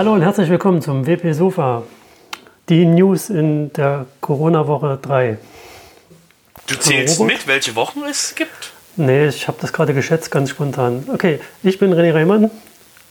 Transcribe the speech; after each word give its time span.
Hallo 0.00 0.14
und 0.14 0.22
herzlich 0.22 0.48
willkommen 0.48 0.80
zum 0.80 1.06
WP 1.06 1.34
Sofa. 1.34 1.82
Die 2.70 2.86
News 2.86 3.28
in 3.28 3.70
der 3.74 4.06
Corona-Woche 4.22 4.98
3. 5.02 5.36
Du 6.68 6.76
zählst 6.76 7.20
Robert? 7.20 7.36
mit, 7.36 7.46
welche 7.46 7.74
Wochen 7.74 8.00
es 8.08 8.34
gibt? 8.34 8.72
Nee, 8.96 9.26
ich 9.26 9.46
habe 9.46 9.58
das 9.60 9.74
gerade 9.74 9.92
geschätzt, 9.92 10.30
ganz 10.30 10.48
spontan. 10.48 11.06
Okay, 11.12 11.38
ich 11.62 11.78
bin 11.78 11.92
René 11.92 12.14
Reimann. 12.14 12.44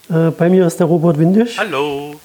Äh, 0.09 0.31
bei 0.35 0.49
mir 0.49 0.65
ist 0.65 0.79
der 0.79 0.87
Robert 0.87 1.19
Windisch. 1.19 1.59
Hallo. 1.59 2.19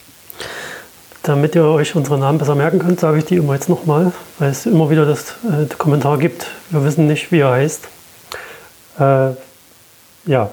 Damit 1.22 1.54
ihr 1.56 1.64
euch 1.64 1.94
unsere 1.94 2.16
Namen 2.16 2.38
besser 2.38 2.54
merken 2.54 2.78
könnt, 2.78 3.00
sage 3.00 3.18
ich 3.18 3.26
die 3.26 3.36
immer 3.36 3.52
jetzt 3.52 3.68
nochmal, 3.68 4.12
weil 4.38 4.50
es 4.50 4.64
immer 4.64 4.88
wieder 4.88 5.04
das 5.04 5.34
äh, 5.44 5.66
Kommentar 5.76 6.16
gibt. 6.16 6.46
Wir 6.70 6.82
wissen 6.86 7.06
nicht, 7.06 7.30
wie 7.32 7.40
er 7.40 7.50
heißt. 7.50 7.86
Äh, 8.98 9.32
ja. 10.24 10.50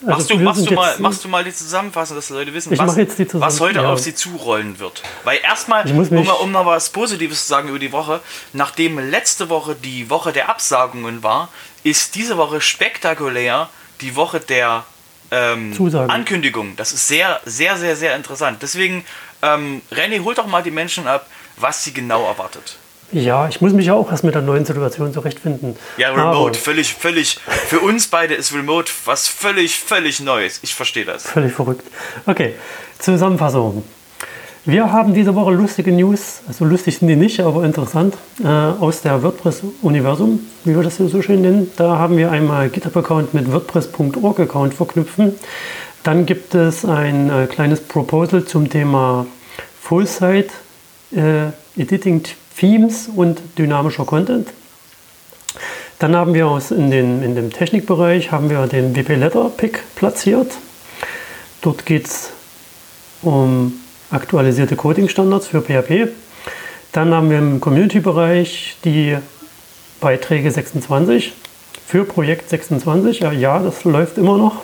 Also 0.00 0.10
Machst, 0.10 0.30
du, 0.30 0.36
machst, 0.36 0.70
du 0.70 0.74
mal, 0.74 0.98
machst 0.98 1.24
du 1.24 1.28
mal 1.28 1.42
die 1.42 1.54
Zusammenfassung, 1.54 2.16
dass 2.16 2.26
die 2.26 2.34
Leute 2.34 2.52
wissen, 2.52 2.76
was, 2.76 2.96
was 3.32 3.60
heute 3.60 3.78
ja. 3.78 3.90
auf 3.90 3.98
sie 3.98 4.14
zurollen 4.14 4.78
wird? 4.78 5.02
Weil 5.24 5.38
erstmal, 5.42 5.90
um, 5.90 6.28
um 6.42 6.52
noch 6.52 6.66
was 6.66 6.90
Positives 6.90 7.42
zu 7.42 7.48
sagen 7.48 7.70
über 7.70 7.78
die 7.78 7.92
Woche, 7.92 8.20
nachdem 8.52 8.98
letzte 8.98 9.48
Woche 9.48 9.74
die 9.74 10.10
Woche 10.10 10.32
der 10.32 10.50
Absagungen 10.50 11.22
war, 11.22 11.48
ist 11.82 12.14
diese 12.14 12.36
Woche 12.36 12.60
spektakulär 12.60 13.70
die 14.02 14.16
Woche 14.16 14.38
der 14.38 14.84
ähm. 15.30 15.74
Ankündigung. 16.08 16.76
Das 16.76 16.92
ist 16.92 17.08
sehr, 17.08 17.40
sehr, 17.46 17.78
sehr, 17.78 17.96
sehr 17.96 18.16
interessant. 18.16 18.58
Deswegen, 18.60 19.04
ähm, 19.40 19.80
René, 19.90 20.22
hol 20.22 20.34
doch 20.34 20.46
mal 20.46 20.62
die 20.62 20.70
Menschen 20.70 21.06
ab, 21.06 21.26
was 21.56 21.84
sie 21.84 21.94
genau 21.94 22.26
erwartet. 22.26 22.76
Ja, 23.12 23.48
ich 23.48 23.60
muss 23.60 23.72
mich 23.72 23.86
ja 23.86 23.94
auch 23.94 24.10
erst 24.10 24.24
mit 24.24 24.34
der 24.34 24.42
neuen 24.42 24.64
Situation 24.64 25.12
zurechtfinden. 25.12 25.76
Ja, 25.96 26.10
Aber- 26.12 26.30
Remote, 26.32 26.58
völlig, 26.58 26.92
völlig. 26.94 27.38
Für 27.46 27.80
uns 27.80 28.08
beide 28.08 28.34
ist 28.34 28.52
Remote 28.52 28.90
was 29.04 29.28
völlig, 29.28 29.78
völlig 29.78 30.20
Neues. 30.20 30.58
Ich 30.62 30.74
verstehe 30.74 31.04
das. 31.04 31.22
Völlig 31.24 31.52
verrückt. 31.52 31.84
Okay, 32.26 32.54
Zusammenfassung. 32.98 33.84
Wir 34.68 34.90
haben 34.90 35.14
diese 35.14 35.36
Woche 35.36 35.52
lustige 35.52 35.92
News, 35.92 36.40
also 36.48 36.64
lustig 36.64 36.98
sind 36.98 37.06
die 37.06 37.14
nicht, 37.14 37.38
aber 37.38 37.62
interessant, 37.62 38.16
äh, 38.42 38.48
aus 38.48 39.00
der 39.00 39.22
WordPress-Universum, 39.22 40.40
wie 40.64 40.74
wir 40.74 40.82
das 40.82 40.96
hier 40.96 41.06
so 41.08 41.22
schön 41.22 41.40
nennen. 41.42 41.70
Da 41.76 41.98
haben 41.98 42.16
wir 42.16 42.32
einmal 42.32 42.68
GitHub-Account 42.68 43.32
mit 43.32 43.52
WordPress.org-Account 43.52 44.74
verknüpfen. 44.74 45.36
Dann 46.02 46.26
gibt 46.26 46.56
es 46.56 46.84
ein 46.84 47.30
äh, 47.30 47.46
kleines 47.46 47.80
Proposal 47.80 48.44
zum 48.44 48.68
Thema 48.68 49.26
Full-Site, 49.82 50.50
äh, 51.14 51.80
Editing 51.80 52.24
Themes 52.58 53.08
und 53.14 53.40
dynamischer 53.58 54.04
Content. 54.04 54.48
Dann 55.98 56.14
haben 56.14 56.34
wir 56.34 56.48
aus 56.48 56.70
in, 56.70 56.90
den, 56.90 57.22
in 57.22 57.34
dem 57.34 57.50
Technikbereich 57.50 58.30
haben 58.30 58.50
wir 58.50 58.66
den 58.66 58.94
WP 58.94 59.16
Letter 59.16 59.50
Pick 59.56 59.82
platziert. 59.94 60.52
Dort 61.62 61.86
geht 61.86 62.06
es 62.06 62.30
um 63.22 63.72
aktualisierte 64.10 64.76
Coding-Standards 64.76 65.46
für 65.46 65.62
PHP. 65.62 66.08
Dann 66.92 67.14
haben 67.14 67.30
wir 67.30 67.38
im 67.38 67.60
Community-Bereich 67.60 68.76
die 68.84 69.16
Beiträge 70.00 70.50
26 70.50 71.32
für 71.86 72.04
Projekt 72.04 72.50
26. 72.50 73.20
Ja, 73.20 73.32
ja 73.32 73.58
das 73.58 73.84
läuft 73.84 74.18
immer 74.18 74.36
noch. 74.36 74.62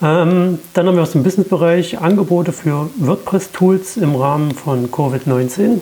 Ähm, 0.00 0.58
dann 0.74 0.86
haben 0.86 0.94
wir 0.94 1.02
aus 1.02 1.12
dem 1.12 1.22
Business-Bereich 1.22 1.98
Angebote 1.98 2.52
für 2.52 2.90
WordPress-Tools 2.96 3.96
im 3.96 4.14
Rahmen 4.14 4.52
von 4.52 4.90
Covid-19 4.90 5.80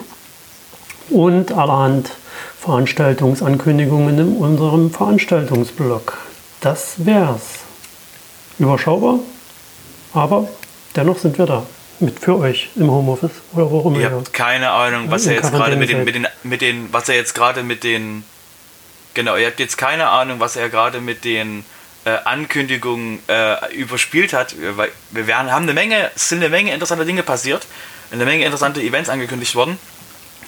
und 1.11 1.53
allerhand 1.53 2.11
Veranstaltungsankündigungen 2.61 4.19
in 4.19 4.37
unserem 4.37 4.91
Veranstaltungsblog. 4.91 6.19
Das 6.61 6.95
wär's. 7.05 7.61
Überschaubar, 8.59 9.19
aber 10.15 10.49
dennoch 10.97 11.19
sind 11.19 11.39
wir 11.39 11.47
da. 11.47 11.67
Mit 11.99 12.19
für 12.19 12.39
euch 12.39 12.69
im 12.77 12.91
Homeoffice 12.91 13.31
oder 13.55 13.71
wo 13.71 13.81
auch 13.81 13.87
immer. 13.87 13.99
Ihr 13.99 14.11
habt 14.11 14.33
keine 14.33 14.71
Ahnung, 14.71 15.11
was 15.11 15.27
er 15.27 15.35
jetzt 15.35 15.51
gerade 15.51 15.77
mit 15.77 15.89
den, 15.89 16.05
mit 16.05 16.15
den, 16.15 16.27
mit 16.43 16.61
den, 16.61 16.93
was 16.93 17.09
er 17.09 17.15
jetzt 17.15 17.35
gerade 17.35 17.63
mit 17.63 17.85
den, 17.85 18.25
genau, 19.15 19.37
ihr 19.37 19.47
habt 19.47 19.61
jetzt 19.61 19.79
keine 19.79 20.09
Ahnung, 20.09 20.41
was 20.41 20.57
er 20.57 20.69
gerade 20.69 21.01
mit 21.01 21.25
den 21.25 21.65
äh, 22.05 22.11
Ankündigungen 22.25 23.21
äh, 23.29 23.75
überspielt 23.75 24.33
hat, 24.33 24.55
weil 24.77 24.91
wir 25.11 25.27
werden, 25.27 25.51
haben 25.51 25.63
eine 25.63 25.75
Menge, 25.75 26.11
es 26.15 26.29
sind 26.29 26.39
eine 26.39 26.51
Menge 26.51 26.73
interessanter 26.73 27.05
Dinge 27.05 27.23
passiert, 27.23 27.67
eine 28.11 28.25
Menge 28.25 28.45
interessante 28.45 28.81
Events 28.81 29.09
angekündigt 29.09 29.55
worden. 29.55 29.79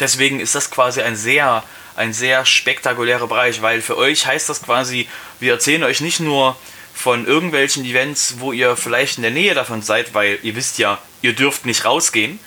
Deswegen 0.00 0.40
ist 0.40 0.54
das 0.54 0.70
quasi 0.70 1.02
ein 1.02 1.16
sehr, 1.16 1.62
ein 1.96 2.12
sehr 2.12 2.44
spektakulärer 2.44 3.26
Bereich, 3.26 3.62
weil 3.62 3.82
für 3.82 3.96
euch 3.96 4.26
heißt 4.26 4.48
das 4.48 4.62
quasi, 4.62 5.08
wir 5.40 5.52
erzählen 5.52 5.82
euch 5.84 6.00
nicht 6.00 6.20
nur 6.20 6.56
von 6.94 7.26
irgendwelchen 7.26 7.84
Events, 7.84 8.36
wo 8.38 8.52
ihr 8.52 8.76
vielleicht 8.76 9.18
in 9.18 9.22
der 9.22 9.30
Nähe 9.30 9.54
davon 9.54 9.82
seid, 9.82 10.14
weil 10.14 10.38
ihr 10.42 10.56
wisst 10.56 10.78
ja, 10.78 10.98
ihr 11.22 11.32
dürft 11.32 11.64
nicht 11.64 11.84
rausgehen, 11.84 12.40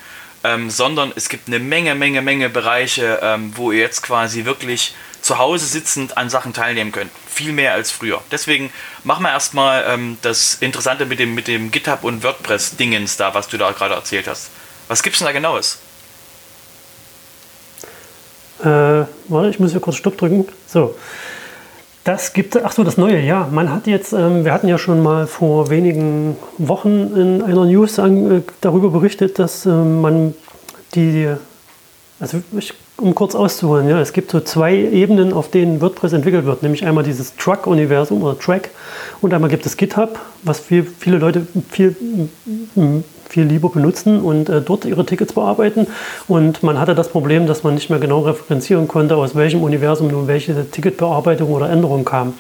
ähm, 0.44 0.70
sondern 0.70 1.14
es 1.16 1.30
gibt 1.30 1.48
eine 1.48 1.60
Menge, 1.60 1.96
Menge, 1.96 2.22
Menge 2.22 2.50
Bereiche, 2.50 3.20
ähm, 3.22 3.54
wo 3.56 3.72
ihr 3.72 3.80
jetzt 3.80 4.02
quasi 4.02 4.46
wirklich 4.46 4.94
zu 5.22 5.38
Hause 5.38 5.66
sitzend 5.66 6.18
an 6.18 6.30
Sachen 6.30 6.54
teilnehmen 6.54 6.92
könnt. 6.92 7.12
Viel 7.30 7.54
mehr 7.54 7.74
als 7.74 7.92
früher. 7.92 8.22
Deswegen 8.32 8.74
machen 9.04 9.24
wir 9.24 9.30
erstmal 9.30 9.86
ähm, 9.88 10.18
das 10.22 10.56
Interessante 10.56 11.06
mit 11.06 11.20
dem, 11.20 11.36
mit 11.36 11.48
dem 11.48 11.72
GitHub 11.72 12.04
und 12.04 12.24
WordPress-Dingens 12.24 13.18
da, 13.18 13.34
was 13.34 13.48
du 13.48 13.58
da 13.58 13.72
gerade 13.72 13.94
erzählt 13.94 14.28
hast. 14.28 14.50
Was 14.88 15.04
gibt's 15.04 15.20
denn 15.20 15.28
da 15.28 15.32
genaues? 15.32 15.80
Äh, 18.64 19.06
warte, 19.28 19.50
ich 19.50 19.60
muss 19.60 19.72
hier 19.72 19.80
kurz 19.80 19.96
Stopp 19.96 20.18
drücken. 20.18 20.46
So. 20.68 20.96
Das 22.04 22.34
gibt, 22.34 22.58
ach 22.64 22.72
so, 22.72 22.84
das 22.84 22.98
Neue, 22.98 23.20
ja. 23.20 23.48
Man 23.52 23.72
hat 23.72 23.86
jetzt, 23.86 24.12
ähm, 24.14 24.44
wir 24.44 24.54
hatten 24.54 24.68
ja 24.68 24.80
schon 24.80 25.04
mal 25.04 25.28
vor 25.28 25.70
wenigen 25.70 26.36
Wochen 26.58 27.16
in 27.16 27.42
einer 27.44 27.66
News 27.66 28.00
an, 28.00 28.32
äh, 28.32 28.42
darüber 28.60 28.90
berichtet, 28.90 29.38
dass 29.38 29.68
ähm, 29.68 30.02
man 30.02 30.34
die, 30.96 31.28
also 32.22 32.42
ich, 32.58 32.74
um 32.98 33.16
kurz 33.16 33.34
auszuholen, 33.34 33.90
ja, 33.90 34.00
es 34.00 34.14
gibt 34.14 34.30
so 34.30 34.40
zwei 34.42 34.76
Ebenen, 34.76 35.34
auf 35.34 35.50
denen 35.50 35.82
WordPress 35.82 36.14
entwickelt 36.14 36.46
wird, 36.46 36.62
nämlich 36.62 36.86
einmal 36.86 37.04
dieses 37.04 37.36
Truck-Universum 37.36 38.22
oder 38.22 38.38
Track 38.38 38.70
und 39.22 39.34
einmal 39.34 39.50
gibt 39.50 39.66
es 39.66 39.76
GitHub, 39.76 40.20
was 40.44 40.60
viel, 40.60 40.84
viele 40.84 41.18
Leute 41.18 41.48
viel 41.70 41.96
viel 43.32 43.44
lieber 43.44 43.70
benutzen 43.70 44.22
und 44.22 44.50
äh, 44.50 44.62
dort 44.62 44.86
ihre 44.86 45.06
Tickets 45.06 45.34
bearbeiten. 45.34 45.88
Und 46.28 46.64
man 46.64 46.80
hatte 46.80 46.96
das 46.96 47.08
Problem, 47.10 47.48
dass 47.48 47.64
man 47.64 47.76
nicht 47.76 47.90
mehr 47.90 48.00
genau 48.00 48.20
referenzieren 48.20 48.88
konnte, 48.88 49.16
aus 49.16 49.36
welchem 49.36 49.64
Universum 49.64 50.10
nun 50.10 50.28
welche 50.28 50.70
Ticketbearbeitung 50.70 51.50
oder 51.50 51.70
Änderung 51.70 52.04
kam. 52.04 52.34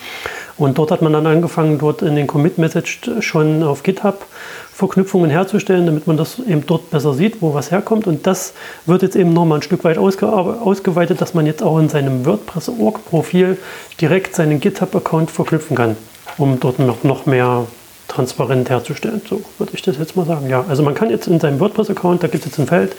Und 0.57 0.77
dort 0.77 0.91
hat 0.91 1.01
man 1.01 1.13
dann 1.13 1.25
angefangen, 1.27 1.79
dort 1.79 2.01
in 2.01 2.15
den 2.15 2.27
Commit-Message 2.27 3.11
schon 3.21 3.63
auf 3.63 3.83
GitHub 3.83 4.25
Verknüpfungen 4.73 5.29
herzustellen, 5.29 5.85
damit 5.85 6.07
man 6.07 6.17
das 6.17 6.39
eben 6.39 6.65
dort 6.65 6.89
besser 6.89 7.13
sieht, 7.13 7.41
wo 7.41 7.53
was 7.53 7.69
herkommt. 7.69 8.07
Und 8.07 8.25
das 8.25 8.53
wird 8.85 9.03
jetzt 9.03 9.15
eben 9.15 9.31
nochmal 9.31 9.59
ein 9.59 9.61
Stück 9.61 9.83
weit 9.83 9.97
ausge 9.97 10.27
ausgeweitet, 10.27 11.21
dass 11.21 11.33
man 11.33 11.45
jetzt 11.45 11.61
auch 11.61 11.77
in 11.77 11.87
seinem 11.87 12.25
WordPress-Org-Profil 12.25 13.57
direkt 13.99 14.35
seinen 14.35 14.59
GitHub-Account 14.59 15.29
verknüpfen 15.29 15.77
kann, 15.77 15.97
um 16.37 16.59
dort 16.59 16.79
noch, 16.79 17.03
noch 17.03 17.25
mehr 17.27 17.67
transparent 18.07 18.69
herzustellen. 18.69 19.21
So 19.29 19.41
würde 19.57 19.73
ich 19.75 19.81
das 19.81 19.97
jetzt 19.97 20.15
mal 20.15 20.25
sagen. 20.25 20.49
Ja, 20.49 20.65
also 20.67 20.83
man 20.83 20.95
kann 20.95 21.09
jetzt 21.09 21.27
in 21.27 21.39
seinem 21.39 21.59
WordPress-Account, 21.59 22.23
da 22.23 22.27
gibt 22.27 22.45
es 22.45 22.51
jetzt 22.51 22.59
ein 22.59 22.67
Feld, 22.67 22.95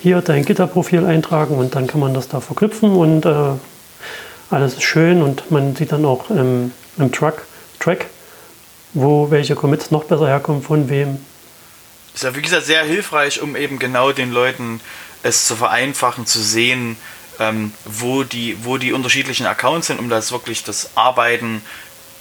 hier 0.00 0.20
dein 0.20 0.44
GitHub-Profil 0.44 1.06
eintragen 1.06 1.56
und 1.56 1.74
dann 1.74 1.86
kann 1.86 2.00
man 2.00 2.14
das 2.14 2.28
da 2.28 2.40
verknüpfen 2.40 2.92
und 2.92 3.24
äh, 3.24 3.32
alles 4.50 4.74
ist 4.74 4.82
schön 4.82 5.22
und 5.22 5.50
man 5.50 5.74
sieht 5.74 5.92
dann 5.92 6.04
auch 6.04 6.30
im, 6.30 6.72
im 6.98 7.12
Track, 7.12 7.42
Track, 7.78 8.06
wo 8.92 9.30
welche 9.30 9.54
Commits 9.54 9.90
noch 9.90 10.04
besser 10.04 10.26
herkommen, 10.26 10.62
von 10.62 10.88
wem. 10.88 11.18
Ist 12.14 12.24
ja 12.24 12.34
wie 12.34 12.42
gesagt 12.42 12.66
sehr 12.66 12.84
hilfreich, 12.84 13.40
um 13.40 13.56
eben 13.56 13.78
genau 13.78 14.12
den 14.12 14.32
Leuten 14.32 14.80
es 15.22 15.46
zu 15.46 15.56
vereinfachen, 15.56 16.26
zu 16.26 16.40
sehen, 16.42 16.96
ähm, 17.38 17.72
wo, 17.84 18.22
die, 18.22 18.58
wo 18.64 18.76
die 18.76 18.92
unterschiedlichen 18.92 19.46
Accounts 19.46 19.86
sind, 19.86 19.98
um 19.98 20.08
das 20.08 20.32
wirklich 20.32 20.64
das 20.64 20.90
Arbeiten 20.94 21.62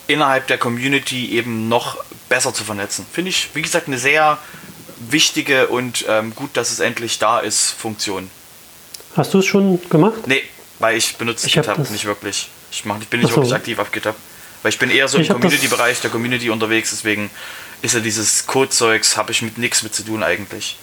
innerhalb 0.08 0.48
der 0.48 0.58
Community 0.58 1.32
eben 1.32 1.68
noch 1.68 1.98
besser 2.30 2.54
zu 2.54 2.64
vernetzen. 2.64 3.06
Finde 3.12 3.30
ich, 3.30 3.50
wie 3.54 3.62
gesagt, 3.62 3.88
eine 3.88 3.98
sehr 3.98 4.38
wichtige 5.10 5.68
und 5.68 6.06
ähm, 6.08 6.36
gut, 6.36 6.52
dass 6.54 6.72
es 6.72 6.80
endlich 6.80 7.20
da 7.20 7.40
ist, 7.40 7.72
Funktion. 7.72 8.30
Hast 9.16 9.34
du 9.34 9.40
es 9.40 9.46
schon 9.46 9.80
gemacht? 9.90 10.28
Nee, 10.28 10.44
weil 10.80 10.98
ich 10.98 11.18
benutze 11.18 11.48
Ich 11.48 11.54
GitHub 11.54 11.78
nicht 11.90 12.06
wirklich. 12.06 12.50
Ich, 12.72 12.86
mach, 12.86 13.00
ich 13.02 13.08
bin 13.08 13.20
nicht 13.20 13.30
so. 13.30 13.38
wirklich 13.38 13.54
aktiv 13.54 13.80
auf 13.80 13.92
GitHub. 13.92 14.16
Weil 14.62 14.69
ich 14.69 14.80
bin 14.80 14.90
eher 14.90 15.08
so 15.08 15.18
im 15.18 15.28
Community-Bereich 15.28 16.02
der 16.02 16.12
Community 16.12 16.50
unterwegs, 16.50 16.92
deswegen 16.92 17.30
ist 17.81 17.96
ja 17.96 18.00
dieses 18.00 18.46
Code-Zeugs, 18.46 19.18
habe 19.18 19.31
ich 19.31 19.42
mit 19.42 19.58
nichts 19.58 19.81
mit 19.84 19.96
zu 19.96 20.04
tun 20.04 20.24
eigentlich. 20.24 20.78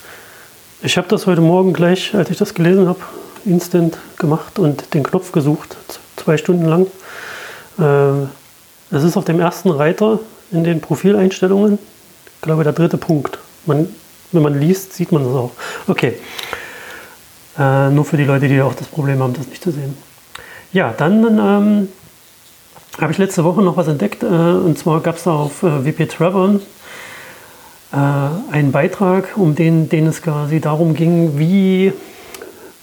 Ich 0.83 0.97
habe 0.97 1.09
das 1.09 1.27
heute 1.27 1.41
Morgen 1.41 1.73
gleich, 1.73 2.15
als 2.15 2.31
ich 2.31 2.37
das 2.37 2.55
gelesen 2.55 2.89
habe, 2.89 3.01
instant 3.45 3.99
gemacht 4.17 4.59
und 4.59 4.95
den 4.95 5.03
Knopf 5.03 5.33
gesucht, 5.33 5.77
zwei 6.17 6.37
Stunden 6.37 6.67
lang. 6.67 6.87
Äh, 7.79 8.27
es 8.95 9.05
ist 9.05 9.17
auf 9.17 9.25
dem 9.25 9.41
ersten 9.41 9.71
Reiter 9.71 10.21
in 10.51 10.65
den 10.65 10.81
Profileinstellungen, 10.81 11.79
ich 12.37 12.43
glaube 12.43 12.65
der 12.65 12.73
dritte 12.73 12.97
Punkt. 12.97 13.39
Man, 13.67 13.89
wenn 14.33 14.43
man 14.43 14.59
liest, 14.59 14.95
sieht 14.95 15.13
man 15.13 15.25
das 15.25 15.33
auch. 15.33 15.53
Okay. 15.87 16.15
Äh, 17.59 17.91
nur 17.91 18.05
für 18.05 18.17
die 18.17 18.25
Leute, 18.25 18.49
die 18.49 18.61
auch 18.61 18.75
das 18.75 18.87
Problem 18.87 19.23
haben, 19.23 19.35
das 19.35 19.47
nicht 19.47 19.63
zu 19.63 19.71
sehen. 19.71 19.97
Ja, 20.73 20.95
dann 20.97 21.39
ähm, 21.39 21.89
habe 23.01 23.13
ich 23.13 23.19
letzte 23.19 23.45
Woche 23.45 23.63
noch 23.63 23.77
was 23.77 23.89
entdeckt. 23.89 24.23
Äh, 24.23 24.27
und 24.27 24.79
zwar 24.79 25.01
gab 25.01 25.17
es 25.17 25.25
da 25.25 25.33
auf 25.33 25.63
äh, 25.63 25.85
WP 25.85 26.09
Travern 26.09 26.61
äh, 27.93 27.97
einen 28.53 28.73
Beitrag, 28.73 29.37
um 29.37 29.55
den, 29.55 29.89
den 29.89 30.07
es 30.07 30.23
quasi 30.23 30.61
darum 30.61 30.95
ging, 30.95 31.39
wie 31.39 31.93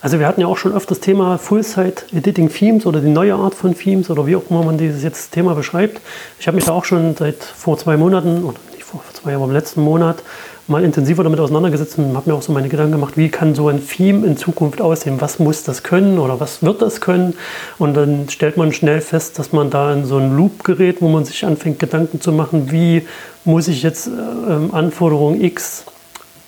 also 0.06 0.19
wir 0.19 0.27
hatten 0.27 0.39
ja 0.39 0.45
auch 0.45 0.57
schon 0.57 0.71
öfter 0.71 0.89
das 0.89 1.00
Thema 1.00 1.39
Full-Site-Editing 1.39 2.50
Themes 2.50 2.85
oder 2.85 3.01
die 3.01 3.09
neue 3.09 3.33
Art 3.33 3.56
von 3.56 3.75
Themes 3.75 4.12
oder 4.12 4.27
wie 4.27 4.35
auch 4.35 4.44
immer 4.51 4.62
man 4.62 4.77
dieses 4.77 5.01
jetzt 5.01 5.31
Thema 5.31 5.56
beschreibt. 5.56 6.00
Ich 6.39 6.45
habe 6.45 6.53
mich 6.53 6.65
da 6.65 6.73
auch 6.73 6.85
schon 6.85 7.15
seit 7.15 7.44
vor 7.44 7.75
zwei 7.79 7.97
Monaten, 7.97 8.44
oder 8.44 8.59
vor 9.03 9.13
zwei, 9.13 9.36
aber 9.36 9.45
im 9.45 9.51
letzten 9.51 9.81
Monat 9.81 10.24
mal 10.68 10.83
intensiver 10.83 11.24
damit 11.24 11.39
auseinandergesetzt 11.39 11.97
und 12.00 12.15
habe 12.15 12.30
mir 12.30 12.36
auch 12.36 12.42
so 12.42 12.51
meine 12.51 12.69
Gedanken 12.69 12.94
gemacht, 12.94 13.18
wie 13.18 13.30
kann 13.30 13.53
so 13.53 13.68
ein 13.68 13.88
Theme 13.88 14.25
in 14.25 14.36
Zukunft 14.36 14.81
aussehen? 14.81 15.21
Was 15.21 15.38
muss 15.38 15.63
das 15.63 15.83
können 15.83 16.18
oder 16.18 16.39
was 16.39 16.63
wird 16.63 16.81
das 16.81 17.01
können? 17.01 17.36
Und 17.77 17.94
dann 17.94 18.30
stellt 18.30 18.57
man 18.57 18.74
schnell 18.74 19.01
fest, 19.01 19.38
dass 19.38 19.51
man 19.51 19.69
da 19.69 19.94
in 19.94 20.06
so 20.06 20.18
ein 20.18 20.36
Loop 20.36 20.63
gerät, 20.63 21.01
wo 21.01 21.09
man 21.09 21.24
sich 21.25 21.45
anfängt, 21.45 21.80
Gedanken 21.80 22.19
zu 22.19 22.31
machen, 22.31 22.71
wie 22.71 23.06
muss 23.44 23.68
ich 23.68 23.83
jetzt 23.83 24.07
äh, 24.07 24.75
Anforderung 24.75 25.39
X 25.39 25.86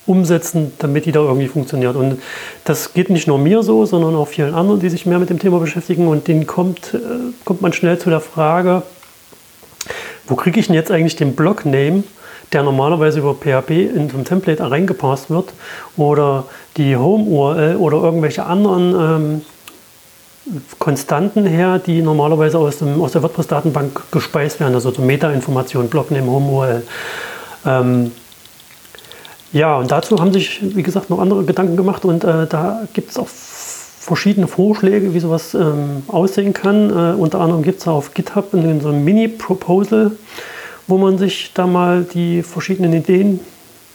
umsetzen, 0.08 0.72
damit 0.80 1.06
die 1.06 1.12
da 1.12 1.20
irgendwie 1.20 1.48
funktioniert. 1.48 1.96
Und 1.96 2.20
das 2.64 2.94
geht 2.94 3.10
nicht 3.10 3.28
nur 3.28 3.38
mir 3.38 3.62
so, 3.62 3.86
sondern 3.86 4.16
auch 4.16 4.28
vielen 4.28 4.56
anderen, 4.56 4.80
die 4.80 4.90
sich 4.90 5.06
mehr 5.06 5.20
mit 5.20 5.30
dem 5.30 5.38
Thema 5.38 5.60
beschäftigen. 5.60 6.08
Und 6.08 6.28
denen 6.28 6.48
kommt, 6.48 6.94
äh, 6.96 6.98
kommt 7.46 7.62
man 7.62 7.74
schnell 7.74 8.00
zu 8.00 8.10
der 8.10 8.22
Frage, 8.22 8.82
wo 10.26 10.36
kriege 10.36 10.60
ich 10.60 10.68
denn 10.68 10.76
jetzt 10.76 10.92
eigentlich 10.92 11.16
den 11.16 11.36
Block-Name, 11.36 12.04
der 12.54 12.64
normalerweise 12.64 13.20
über 13.20 13.36
PHP 13.36 13.72
in 13.72 14.10
so 14.10 14.18
ein 14.18 14.26
Template 14.26 14.70
reingepasst 14.70 15.30
wird, 15.30 15.54
oder 15.96 16.46
die 16.78 16.96
Home-URL 16.96 17.76
oder 17.78 17.98
irgendwelche 17.98 18.46
anderen 18.46 18.96
ähm, 18.96 19.42
Konstanten 20.80 21.46
her, 21.46 21.80
die 21.80 22.02
normalerweise 22.02 22.58
aus, 22.58 22.78
dem, 22.78 23.02
aus 23.02 23.12
der 23.12 23.22
WordPress-Datenbank 23.22 24.12
gespeist 24.12 24.60
werden, 24.60 24.76
also 24.76 24.92
so 24.92 25.02
Meta-Information, 25.02 25.90
Blockname, 25.90 26.28
Home-URL. 26.28 26.84
Ähm, 27.66 28.12
ja, 29.52 29.78
und 29.78 29.92
dazu 29.92 30.18
haben 30.20 30.32
sich, 30.32 30.60
wie 30.62 30.84
gesagt, 30.84 31.10
noch 31.10 31.20
andere 31.20 31.44
Gedanken 31.44 31.76
gemacht 31.76 32.06
und 32.06 32.24
äh, 32.24 32.48
da 32.48 32.84
gibt 32.94 33.12
es 33.12 33.18
auch 33.18 33.28
verschiedene 33.28 34.48
Vorschläge, 34.48 35.14
wie 35.14 35.20
sowas 35.20 35.54
ähm, 35.54 36.04
aussehen 36.08 36.54
kann. 36.54 36.90
Äh, 36.90 37.16
unter 37.16 37.42
anderem 37.42 37.64
gibt 37.64 37.82
es 37.82 37.88
auf 37.88 38.14
GitHub 38.14 38.52
so 38.52 38.58
ein 38.58 39.04
Mini-Proposal, 39.04 40.12
wo 40.88 40.98
man 40.98 41.18
sich 41.18 41.52
da 41.54 41.68
mal 41.68 42.04
die 42.04 42.42
verschiedenen 42.44 42.94
Ideen 42.94 43.40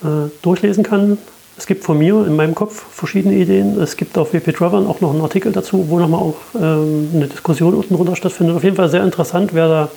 äh, 0.02 0.30
durchlesen 0.42 0.84
kann. 0.84 1.18
Es 1.56 1.66
gibt 1.66 1.84
von 1.84 1.98
mir 1.98 2.26
in 2.26 2.36
meinem 2.36 2.54
Kopf 2.54 2.84
verschiedene 2.90 3.34
Ideen. 3.34 3.80
Es 3.80 3.96
gibt 3.96 4.16
auf 4.16 4.32
WP 4.32 4.52
Travern 4.56 4.86
auch 4.86 5.00
noch 5.00 5.10
einen 5.10 5.20
Artikel 5.20 5.52
dazu, 5.52 5.86
wo 5.88 5.98
nochmal 5.98 6.20
auch 6.20 6.36
ähm, 6.54 7.10
eine 7.14 7.28
Diskussion 7.28 7.74
unten 7.74 7.94
drunter 7.94 8.16
stattfindet. 8.16 8.56
Auf 8.56 8.64
jeden 8.64 8.76
Fall 8.76 8.88
sehr 8.88 9.04
interessant, 9.04 9.54
wer 9.54 9.68
da 9.68 9.90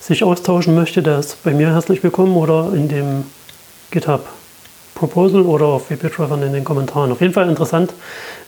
sich 0.00 0.24
austauschen 0.24 0.74
möchte, 0.74 1.02
der 1.02 1.18
ist 1.18 1.42
bei 1.42 1.52
mir 1.52 1.70
herzlich 1.70 2.02
willkommen 2.02 2.36
oder 2.36 2.72
in 2.74 2.88
dem 2.88 3.24
GitHub 3.90 4.26
Proposal 4.94 5.42
oder 5.42 5.66
auf 5.66 5.90
WP-Traffern 5.90 6.42
in 6.42 6.52
den 6.52 6.64
Kommentaren. 6.64 7.12
Auf 7.12 7.20
jeden 7.20 7.32
Fall 7.32 7.48
interessant, 7.48 7.92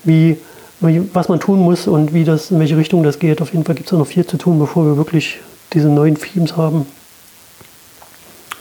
wie, 0.02 0.36
was 0.80 1.28
man 1.28 1.38
tun 1.38 1.60
muss 1.60 1.86
und 1.86 2.12
wie 2.12 2.24
das, 2.24 2.50
in 2.50 2.58
welche 2.58 2.76
Richtung 2.76 3.02
das 3.02 3.18
geht. 3.18 3.40
Auf 3.40 3.52
jeden 3.52 3.64
Fall 3.64 3.74
gibt 3.74 3.92
es 3.92 3.96
noch 3.96 4.06
viel 4.06 4.26
zu 4.26 4.36
tun, 4.36 4.58
bevor 4.58 4.84
wir 4.84 4.96
wirklich 4.96 5.38
diese 5.72 5.88
neuen 5.88 6.16
Themes 6.16 6.56
haben. 6.56 6.86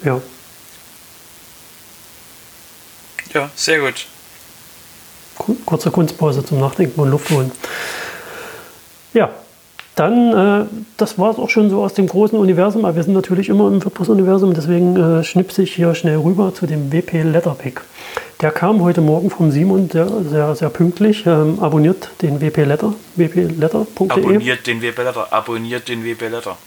Ja. 0.04 0.22
Ja, 3.34 3.50
sehr 3.56 3.80
gut. 3.80 4.08
Kurze 5.66 5.92
Kunstpause 5.92 6.44
zum 6.44 6.60
Nachdenken 6.60 7.00
und 7.00 7.12
Luft 7.12 7.30
holen. 7.30 7.52
Ja, 9.14 9.30
dann, 10.00 10.34
äh, 10.34 10.66
das 10.98 11.18
war 11.20 11.32
es 11.32 11.38
auch 11.38 11.50
schon 11.50 11.70
so 11.70 11.84
aus 11.84 11.94
dem 11.94 12.08
großen 12.08 12.40
Universum, 12.40 12.86
aber 12.86 12.96
wir 12.96 13.04
sind 13.04 13.14
natürlich 13.14 13.50
immer 13.50 13.68
im 13.68 13.84
WordPress-Universum, 13.84 14.54
deswegen 14.54 14.96
äh, 14.96 15.24
schnipse 15.26 15.64
ich 15.64 15.76
hier 15.76 15.94
schnell 15.94 16.18
rüber 16.18 16.54
zu 16.54 16.66
dem 16.68 16.92
WP 16.92 17.24
Letterpick. 17.24 17.82
Der 18.42 18.52
kam 18.52 18.82
heute 18.82 19.02
Morgen 19.02 19.30
vom 19.30 19.52
Simon 19.52 19.90
sehr, 19.90 20.08
sehr, 20.30 20.56
sehr 20.56 20.70
pünktlich. 20.70 21.26
Ähm, 21.26 21.60
abonniert 21.60 22.12
den 22.22 22.40
WP 22.40 22.64
Letter, 22.64 22.94
wpletter.de. 23.18 24.10
Abonniert 24.10 24.66
den 24.66 24.82
WP 24.82 24.98
Letter, 25.04 25.28
abonniert 25.34 25.90
den 25.90 26.06
WP 26.06 26.30
Letter. 26.30 26.58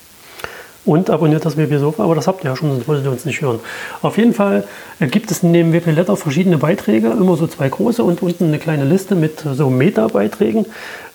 Und 0.85 1.11
abonniert 1.11 1.45
das 1.45 1.57
WP 1.57 1.79
Sofa, 1.79 2.03
aber 2.03 2.17
das 2.17 2.27
habt 2.27 2.43
ihr 2.43 2.51
ja 2.51 2.57
schon, 2.57 2.71
sonst 2.71 2.89
wolltet 2.89 3.05
ihr 3.05 3.13
uns 3.13 3.25
nicht 3.25 3.41
hören. 3.41 3.61
Auf 4.03 4.19
jeden 4.19 4.35
Fall 4.35 4.65
äh, 4.99 5.07
gibt 5.07 5.31
es 5.31 5.41
dem 5.41 5.73
WP 5.73 5.93
Letter 5.93 6.17
verschiedene 6.17 6.59
Beiträge, 6.59 7.11
immer 7.11 7.37
so 7.37 7.47
zwei 7.47 7.69
große 7.69 8.03
und 8.03 8.23
unten 8.23 8.47
eine 8.47 8.59
kleine 8.59 8.85
Liste 8.85 9.15
mit 9.15 9.45
so 9.55 9.71
Meta-Beiträgen. 9.71 10.67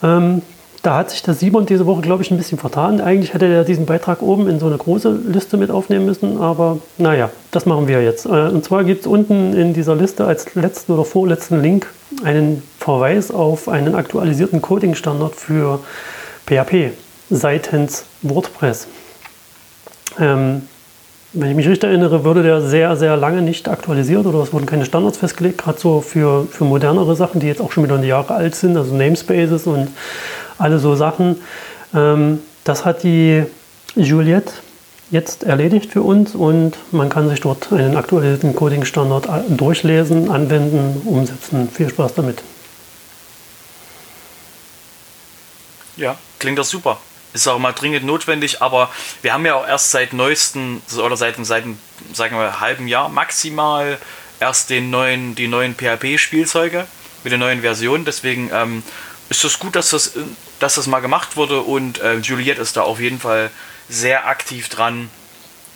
Ähm, 0.01 0.41
da 0.83 0.95
hat 0.95 1.09
sich 1.09 1.21
der 1.21 1.33
Simon 1.33 1.65
diese 1.65 1.85
Woche, 1.85 2.01
glaube 2.01 2.23
ich, 2.23 2.31
ein 2.31 2.37
bisschen 2.37 2.57
vertan. 2.57 3.01
Eigentlich 3.01 3.33
hätte 3.33 3.45
er 3.45 3.65
diesen 3.65 3.85
Beitrag 3.85 4.21
oben 4.21 4.47
in 4.47 4.57
so 4.57 4.67
eine 4.67 4.77
große 4.77 5.19
Liste 5.27 5.57
mit 5.57 5.69
aufnehmen 5.69 6.05
müssen, 6.05 6.39
aber 6.39 6.77
naja, 6.97 7.29
das 7.51 7.65
machen 7.65 7.89
wir 7.89 8.01
jetzt. 8.01 8.25
Äh, 8.25 8.29
und 8.29 8.63
zwar 8.63 8.85
gibt 8.85 9.01
es 9.01 9.07
unten 9.07 9.53
in 9.53 9.73
dieser 9.73 9.97
Liste 9.97 10.25
als 10.25 10.55
letzten 10.55 10.93
oder 10.93 11.03
vorletzten 11.03 11.61
Link 11.61 11.87
einen 12.23 12.63
Verweis 12.79 13.31
auf 13.31 13.67
einen 13.67 13.95
aktualisierten 13.95 14.61
Coding-Standard 14.61 15.35
für 15.35 15.79
PHP 16.45 16.91
seitens 17.29 18.05
WordPress. 18.21 18.87
Ähm, 20.19 20.63
wenn 21.33 21.49
ich 21.49 21.55
mich 21.55 21.67
richtig 21.67 21.89
erinnere, 21.89 22.23
wurde 22.23 22.41
der 22.41 22.61
sehr, 22.61 22.95
sehr 22.95 23.17
lange 23.17 23.41
nicht 23.41 23.67
aktualisiert 23.67 24.25
oder 24.25 24.39
es 24.39 24.53
wurden 24.53 24.65
keine 24.65 24.85
Standards 24.85 25.17
festgelegt, 25.17 25.57
gerade 25.59 25.79
so 25.79 26.01
für, 26.01 26.47
für 26.49 26.63
modernere 26.63 27.15
Sachen, 27.15 27.39
die 27.39 27.47
jetzt 27.47 27.61
auch 27.61 27.71
schon 27.71 27.83
wieder 27.83 28.01
Jahre 28.03 28.33
alt 28.33 28.55
sind, 28.55 28.77
also 28.77 28.95
Namespaces 28.95 29.67
und 29.67 29.89
alle 30.57 30.79
so 30.79 30.95
Sachen. 30.95 31.41
Ähm, 31.93 32.39
das 32.63 32.85
hat 32.85 33.03
die 33.03 33.43
Juliette 33.95 34.53
jetzt 35.11 35.43
erledigt 35.43 35.91
für 35.91 36.01
uns 36.01 36.35
und 36.35 36.73
man 36.91 37.09
kann 37.09 37.29
sich 37.29 37.39
dort 37.39 37.71
einen 37.71 37.95
aktualisierten 37.95 38.55
Coding-Standard 38.55 39.27
durchlesen, 39.49 40.29
anwenden, 40.29 41.01
umsetzen. 41.05 41.69
Viel 41.69 41.89
Spaß 41.89 42.15
damit. 42.15 42.43
Ja, 45.95 46.17
klingt 46.39 46.59
doch 46.59 46.65
super. 46.65 46.99
Ist 47.37 47.47
auch 47.47 47.59
mal 47.59 47.73
dringend 47.73 48.05
notwendig, 48.05 48.61
aber 48.61 48.89
wir 49.21 49.33
haben 49.33 49.45
ja 49.45 49.55
auch 49.55 49.67
erst 49.67 49.91
seit 49.91 50.13
neuesten 50.13 50.81
oder 50.97 51.17
seit, 51.17 51.35
seit 51.45 51.65
sagen 52.13 52.37
wir, 52.37 52.59
halben 52.59 52.87
Jahr 52.87 53.09
maximal 53.09 53.97
erst 54.39 54.69
den 54.69 54.89
neuen, 54.89 55.35
die 55.35 55.47
neuen 55.47 55.75
PHP-Spielzeuge 55.75 56.87
mit 57.23 57.31
der 57.31 57.39
neuen 57.39 57.61
Version. 57.61 58.05
Deswegen 58.05 58.49
ähm, 58.53 58.83
ist 59.29 59.43
es 59.43 59.53
das 59.53 59.59
gut, 59.59 59.75
dass 59.75 59.91
das 59.91 60.13
dass 60.59 60.75
das 60.75 60.87
mal 60.87 60.99
gemacht 60.99 61.37
wurde 61.37 61.61
und 61.61 61.99
äh, 62.01 62.15
Juliette 62.17 62.61
ist 62.61 62.77
da 62.77 62.81
auf 62.81 62.99
jeden 62.99 63.19
Fall 63.19 63.51
sehr 63.89 64.27
aktiv 64.27 64.69
dran, 64.69 65.09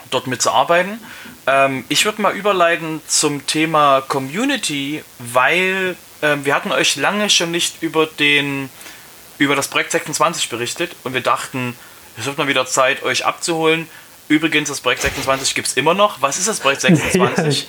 dort 0.10 0.28
mitzuarbeiten. 0.28 1.00
Ähm, 1.48 1.86
ich 1.90 2.06
würde 2.06 2.22
mal 2.22 2.36
überleiten 2.36 3.02
zum 3.08 3.46
Thema 3.46 4.02
Community, 4.02 5.04
weil 5.20 5.96
äh, 6.22 6.38
wir 6.44 6.56
hatten 6.56 6.72
euch 6.72 6.96
lange 6.96 7.30
schon 7.30 7.52
nicht 7.52 7.82
über 7.82 8.06
den 8.06 8.70
über 9.42 9.56
das 9.56 9.68
Projekt 9.68 9.92
26 9.92 10.50
berichtet 10.50 10.96
und 11.04 11.14
wir 11.14 11.22
dachten, 11.22 11.76
es 12.16 12.28
wird 12.28 12.38
mal 12.38 12.48
wieder 12.48 12.68
Zeit, 12.68 13.02
euch 13.02 13.26
abzuholen. 13.26 13.90
Übrigens, 14.28 14.70
das 14.70 14.82
Projekt 14.82 15.02
26 15.02 15.56
gibt 15.56 15.68
es 15.68 15.74
immer 15.74 15.96
noch. 15.96 16.22
Was 16.22 16.38
ist 16.38 16.48
das 16.48 16.60
Projekt 16.60 16.82
26? 16.84 17.68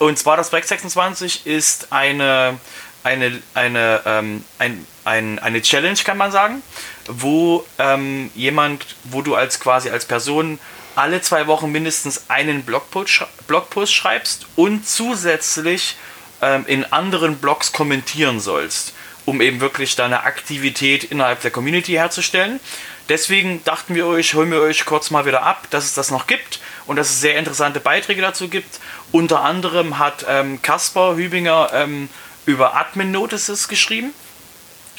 und 0.00 0.18
zwar 0.18 0.36
das 0.36 0.50
Projekt 0.50 0.68
26 0.68 1.46
ist 1.46 1.92
eine 1.92 2.58
eine, 3.04 3.42
eine, 3.52 4.00
ähm, 4.06 4.44
ein, 4.58 4.86
ein, 5.04 5.38
eine 5.38 5.60
Challenge, 5.60 5.98
kann 6.04 6.16
man 6.16 6.32
sagen, 6.32 6.62
wo 7.06 7.64
ähm, 7.78 8.30
jemand, 8.34 8.86
wo 9.04 9.20
du 9.20 9.34
als 9.34 9.60
quasi 9.60 9.90
als 9.90 10.06
Person 10.06 10.58
alle 10.96 11.20
zwei 11.20 11.46
Wochen 11.46 11.70
mindestens 11.70 12.24
einen 12.28 12.62
Blogpost, 12.64 13.26
Blogpost 13.46 13.92
schreibst 13.92 14.46
und 14.56 14.88
zusätzlich 14.88 15.96
ähm, 16.40 16.64
in 16.66 16.84
anderen 16.92 17.36
Blogs 17.36 17.72
kommentieren 17.72 18.40
sollst, 18.40 18.94
um 19.26 19.40
eben 19.40 19.60
wirklich 19.60 19.96
deine 19.96 20.24
Aktivität 20.24 21.04
innerhalb 21.04 21.40
der 21.40 21.50
Community 21.50 21.92
herzustellen. 21.92 22.60
Deswegen 23.08 23.62
dachten 23.64 23.94
wir 23.94 24.06
euch, 24.06 24.34
holen 24.34 24.50
wir 24.50 24.60
euch 24.60 24.84
kurz 24.84 25.10
mal 25.10 25.26
wieder 25.26 25.42
ab, 25.42 25.66
dass 25.70 25.84
es 25.84 25.94
das 25.94 26.10
noch 26.10 26.26
gibt 26.26 26.60
und 26.86 26.96
dass 26.96 27.10
es 27.10 27.20
sehr 27.20 27.36
interessante 27.36 27.80
Beiträge 27.80 28.22
dazu 28.22 28.48
gibt. 28.48 28.80
Unter 29.12 29.42
anderem 29.42 29.98
hat 29.98 30.24
ähm, 30.28 30.62
Kaspar 30.62 31.16
Hübinger 31.16 31.70
ähm, 31.74 32.08
über 32.46 32.76
Admin 32.76 33.10
Notices 33.10 33.68
geschrieben. 33.68 34.14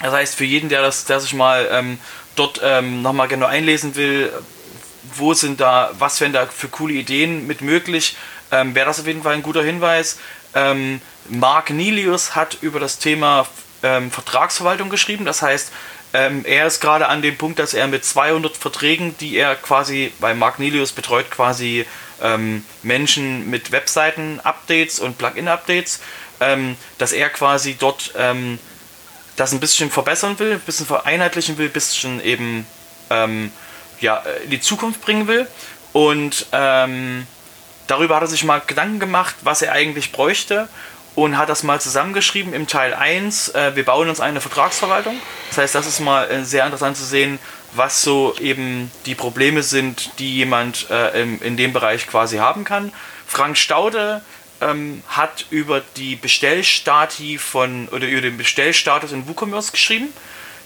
Das 0.00 0.12
heißt, 0.12 0.34
für 0.34 0.44
jeden, 0.44 0.68
der, 0.68 0.82
das, 0.82 1.04
der 1.04 1.20
sich 1.20 1.34
mal 1.34 1.68
ähm, 1.70 1.98
dort 2.36 2.60
ähm, 2.62 3.02
nochmal 3.02 3.28
genau 3.28 3.46
einlesen 3.46 3.96
will, 3.96 4.32
wo 5.14 5.34
sind 5.34 5.60
da, 5.60 5.90
was 5.98 6.20
wären 6.20 6.32
da 6.32 6.46
für 6.46 6.68
coole 6.68 6.94
Ideen 6.94 7.46
mit 7.46 7.60
möglich, 7.60 8.16
ähm, 8.50 8.74
wäre 8.74 8.86
das 8.86 9.00
auf 9.00 9.06
jeden 9.06 9.22
Fall 9.22 9.34
ein 9.34 9.42
guter 9.42 9.62
Hinweis. 9.62 10.18
Ähm, 10.54 11.00
Mark 11.28 11.70
Nilius 11.70 12.36
hat 12.36 12.58
über 12.60 12.78
das 12.78 12.98
Thema 12.98 13.46
ähm, 13.82 14.10
Vertragsverwaltung 14.10 14.90
geschrieben. 14.90 15.24
Das 15.24 15.42
heißt, 15.42 15.72
ähm, 16.12 16.44
er 16.44 16.66
ist 16.66 16.80
gerade 16.80 17.08
an 17.08 17.22
dem 17.22 17.36
Punkt, 17.36 17.58
dass 17.58 17.74
er 17.74 17.86
mit 17.88 18.04
200 18.04 18.56
Verträgen, 18.56 19.16
die 19.18 19.36
er 19.36 19.54
quasi 19.56 20.12
bei 20.20 20.34
Mark 20.34 20.58
Nilius 20.58 20.92
betreut, 20.92 21.30
quasi 21.30 21.84
ähm, 22.22 22.64
Menschen 22.82 23.50
mit 23.50 23.72
Webseiten-Updates 23.72 24.98
und 25.00 25.18
Plugin-Updates 25.18 26.00
ähm, 26.40 26.76
dass 26.98 27.12
er 27.12 27.28
quasi 27.30 27.76
dort 27.78 28.12
ähm, 28.16 28.58
das 29.36 29.52
ein 29.52 29.60
bisschen 29.60 29.90
verbessern 29.90 30.38
will, 30.38 30.52
ein 30.52 30.60
bisschen 30.60 30.86
vereinheitlichen 30.86 31.58
will, 31.58 31.66
ein 31.66 31.72
bisschen 31.72 32.22
eben 32.22 32.66
ähm, 33.10 33.52
ja, 34.00 34.22
in 34.44 34.50
die 34.50 34.60
Zukunft 34.60 35.00
bringen 35.00 35.28
will. 35.28 35.46
Und 35.92 36.46
darüber 36.50 38.16
hat 38.16 38.22
er 38.22 38.26
sich 38.26 38.44
mal 38.44 38.60
Gedanken 38.66 39.00
gemacht, 39.00 39.34
was 39.42 39.62
er 39.62 39.72
eigentlich 39.72 40.12
bräuchte 40.12 40.68
und 41.16 41.36
hat 41.36 41.48
das 41.48 41.64
mal 41.64 41.80
zusammengeschrieben 41.80 42.52
im 42.52 42.68
Teil 42.68 42.94
1. 42.94 43.48
Äh, 43.48 43.74
wir 43.74 43.84
bauen 43.84 44.08
uns 44.08 44.20
eine 44.20 44.40
Vertragsverwaltung. 44.40 45.20
Das 45.48 45.58
heißt, 45.58 45.74
das 45.74 45.86
ist 45.86 45.98
mal 45.98 46.30
äh, 46.30 46.44
sehr 46.44 46.64
interessant 46.64 46.96
zu 46.96 47.04
sehen, 47.04 47.40
was 47.72 48.02
so 48.02 48.36
eben 48.38 48.92
die 49.06 49.14
Probleme 49.14 49.62
sind, 49.62 50.18
die 50.18 50.36
jemand 50.36 50.88
äh, 50.90 51.20
in, 51.20 51.40
in 51.40 51.56
dem 51.56 51.72
Bereich 51.72 52.06
quasi 52.06 52.36
haben 52.36 52.64
kann. 52.64 52.92
Frank 53.26 53.56
Staude 53.56 54.22
ähm, 54.60 55.02
hat 55.08 55.46
über 55.50 55.82
die 55.96 56.16
Bestellstati 56.16 57.38
von 57.38 57.88
oder 57.88 58.06
über 58.06 58.20
den 58.20 58.36
Bestellstatus 58.36 59.12
in 59.12 59.26
WooCommerce 59.26 59.72
geschrieben. 59.72 60.12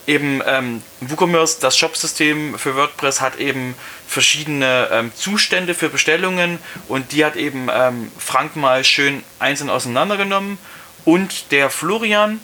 Eben 0.06 0.42
ähm, 0.46 0.82
WooCommerce, 1.00 1.60
das 1.60 1.76
Shopsystem 1.76 2.58
für 2.58 2.74
WordPress, 2.74 3.20
hat 3.20 3.38
eben 3.38 3.74
verschiedene 4.06 4.88
ähm, 4.90 5.12
Zustände 5.14 5.74
für 5.74 5.88
Bestellungen 5.88 6.58
und 6.88 7.12
die 7.12 7.24
hat 7.24 7.36
eben 7.36 7.68
ähm, 7.72 8.10
Frank 8.18 8.56
mal 8.56 8.82
schön 8.84 9.22
einzeln 9.38 9.70
auseinandergenommen. 9.70 10.58
Und 11.04 11.52
der 11.52 11.70
Florian 11.70 12.40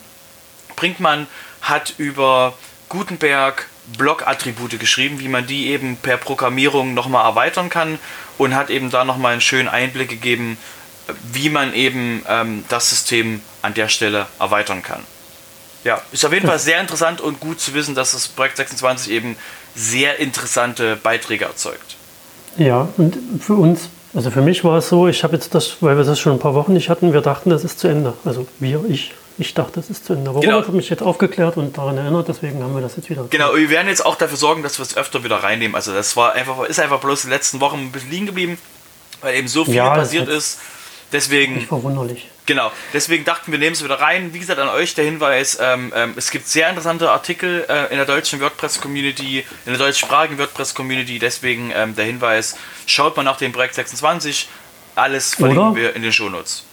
Brinkmann 0.75 1.27
hat 1.61 1.93
über 1.97 2.53
Gutenberg 2.89 3.67
Blog-Attribute 3.97 4.79
geschrieben, 4.79 5.19
wie 5.19 5.27
man 5.27 5.47
die 5.47 5.67
eben 5.67 5.97
per 5.97 6.17
Programmierung 6.17 6.93
nochmal 6.93 7.25
erweitern 7.25 7.69
kann 7.69 7.99
und 8.37 8.55
hat 8.55 8.69
eben 8.69 8.89
da 8.89 9.05
nochmal 9.05 9.33
einen 9.33 9.41
schönen 9.41 9.67
Einblick 9.67 10.09
gegeben, 10.09 10.57
wie 11.31 11.49
man 11.49 11.73
eben 11.73 12.23
ähm, 12.27 12.65
das 12.69 12.89
System 12.89 13.41
an 13.61 13.73
der 13.73 13.89
Stelle 13.89 14.27
erweitern 14.39 14.83
kann. 14.83 15.03
Ja, 15.87 16.01
ist 16.11 16.25
auf 16.25 16.33
jeden 16.33 16.45
Fall 16.45 16.59
sehr 16.59 16.81
interessant 16.81 17.21
und 17.21 17.39
gut 17.39 17.61
zu 17.61 17.73
wissen, 17.73 17.95
dass 17.95 18.11
das 18.11 18.27
Projekt 18.27 18.57
26 18.57 19.09
eben 19.09 19.37
sehr 19.73 20.19
interessante 20.19 20.97
Beiträge 20.97 21.45
erzeugt. 21.45 21.95
Ja, 22.57 22.89
und 22.97 23.17
für 23.39 23.53
uns, 23.53 23.87
also 24.13 24.29
für 24.29 24.41
mich 24.41 24.65
war 24.65 24.79
es 24.79 24.89
so, 24.89 25.07
ich 25.07 25.23
habe 25.23 25.37
jetzt 25.37 25.55
das, 25.55 25.77
weil 25.79 25.95
wir 25.95 26.03
das 26.03 26.19
schon 26.19 26.33
ein 26.33 26.39
paar 26.39 26.55
Wochen 26.55 26.73
nicht 26.73 26.89
hatten, 26.89 27.13
wir 27.13 27.21
dachten, 27.21 27.51
das 27.51 27.63
ist 27.63 27.79
zu 27.79 27.87
Ende. 27.87 28.15
Also 28.25 28.45
wir, 28.59 28.83
ich, 28.89 29.13
ich 29.37 29.53
dachte, 29.53 29.75
das 29.75 29.89
ist 29.89 30.05
zu 30.05 30.11
Ende. 30.11 30.29
Aber 30.29 30.41
genau. 30.41 30.55
Robert 30.55 30.67
hat 30.67 30.75
mich 30.75 30.89
jetzt 30.89 31.03
aufgeklärt 31.03 31.55
und 31.55 31.77
daran 31.77 31.97
erinnert, 31.97 32.27
deswegen 32.27 32.61
haben 32.61 32.75
wir 32.75 32.81
das 32.81 32.97
jetzt 32.97 33.09
wieder. 33.09 33.25
Genau, 33.29 33.55
wir 33.55 33.69
werden 33.69 33.87
jetzt 33.87 34.05
auch 34.05 34.15
dafür 34.15 34.35
sorgen, 34.35 34.63
dass 34.63 34.79
wir 34.79 34.83
es 34.83 34.97
öfter 34.97 35.23
wieder 35.23 35.37
reinnehmen. 35.37 35.73
Also 35.73 35.93
das 35.93 36.17
war 36.17 36.33
einfach, 36.33 36.65
ist 36.65 36.81
einfach 36.81 36.99
bloß 36.99 37.23
in 37.23 37.29
den 37.29 37.37
letzten 37.37 37.61
Wochen 37.61 37.77
ein 37.77 37.91
bisschen 37.93 38.11
liegen 38.11 38.25
geblieben, 38.25 38.57
weil 39.21 39.35
eben 39.35 39.47
so 39.47 39.63
viel 39.63 39.75
ja, 39.75 39.95
passiert 39.95 40.27
ist. 40.27 40.59
Deswegen. 41.13 41.55
Nicht 41.55 41.69
verwunderlich. 41.69 42.27
Genau, 42.47 42.71
deswegen 42.93 43.25
dachten 43.25 43.51
wir, 43.51 43.59
nehmen 43.59 43.73
es 43.73 43.83
wieder 43.83 43.99
rein. 43.99 44.33
Wie 44.33 44.39
gesagt, 44.39 44.59
an 44.59 44.69
euch 44.69 44.95
der 44.95 45.03
Hinweis: 45.03 45.59
ähm, 45.61 45.91
ähm, 45.93 46.13
Es 46.15 46.31
gibt 46.31 46.47
sehr 46.47 46.69
interessante 46.69 47.11
Artikel 47.11 47.65
äh, 47.67 47.91
in 47.91 47.97
der 47.97 48.05
deutschen 48.05 48.39
WordPress-Community, 48.39 49.39
in 49.65 49.73
der 49.73 49.77
deutschsprachigen 49.77 50.39
WordPress-Community. 50.39 51.19
Deswegen 51.19 51.71
ähm, 51.75 51.93
der 51.95 52.05
Hinweis: 52.05 52.55
Schaut 52.85 53.17
mal 53.17 53.23
nach 53.23 53.37
dem 53.37 53.51
Projekt 53.51 53.75
26. 53.75 54.47
Alles 54.95 55.35
verlinken 55.35 55.67
Oder? 55.71 55.75
wir 55.75 55.95
in 55.95 56.01
den 56.01 56.13
Shownotes. 56.13 56.63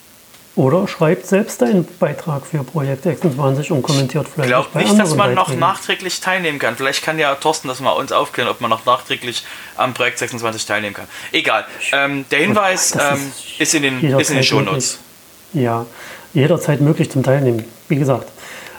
Oder 0.55 0.87
schreibt 0.87 1.27
selbst 1.27 1.61
einen 1.61 1.85
Beitrag 1.99 2.47
für 2.47 2.63
Projekt 2.63 3.03
26 3.03 3.71
und 3.71 3.81
kommentiert 3.81 4.27
vielleicht. 4.33 4.49
Ich 4.49 4.55
glaube 4.55 4.77
nicht, 4.79 4.97
dass 4.97 5.09
man 5.09 5.35
Beiträgen. 5.35 5.59
noch 5.59 5.73
nachträglich 5.73 6.21
teilnehmen 6.21 6.59
kann. 6.59 6.77
Vielleicht 6.77 7.03
kann 7.03 7.19
ja 7.19 7.35
Thorsten 7.35 7.67
das 7.67 7.81
mal 7.81 7.91
uns 7.91 8.13
aufklären, 8.13 8.49
ob 8.49 8.61
man 8.61 8.69
noch 8.69 8.85
nachträglich 8.85 9.43
am 9.75 9.93
Projekt 9.93 10.19
26 10.19 10.65
teilnehmen 10.65 10.95
kann. 10.95 11.07
Egal. 11.33 11.65
Ähm, 11.91 12.25
der 12.31 12.39
Hinweis 12.39 12.95
ähm, 12.95 13.33
ist, 13.59 13.75
in 13.75 13.83
den, 13.83 14.17
ist 14.17 14.29
in 14.29 14.37
den 14.37 14.45
Shownotes. 14.45 14.99
Ja, 15.55 15.85
jederzeit 16.33 16.81
möglich 16.81 17.09
zum 17.09 17.23
Teilnehmen. 17.23 17.65
Wie 17.87 17.95
gesagt. 17.95 18.27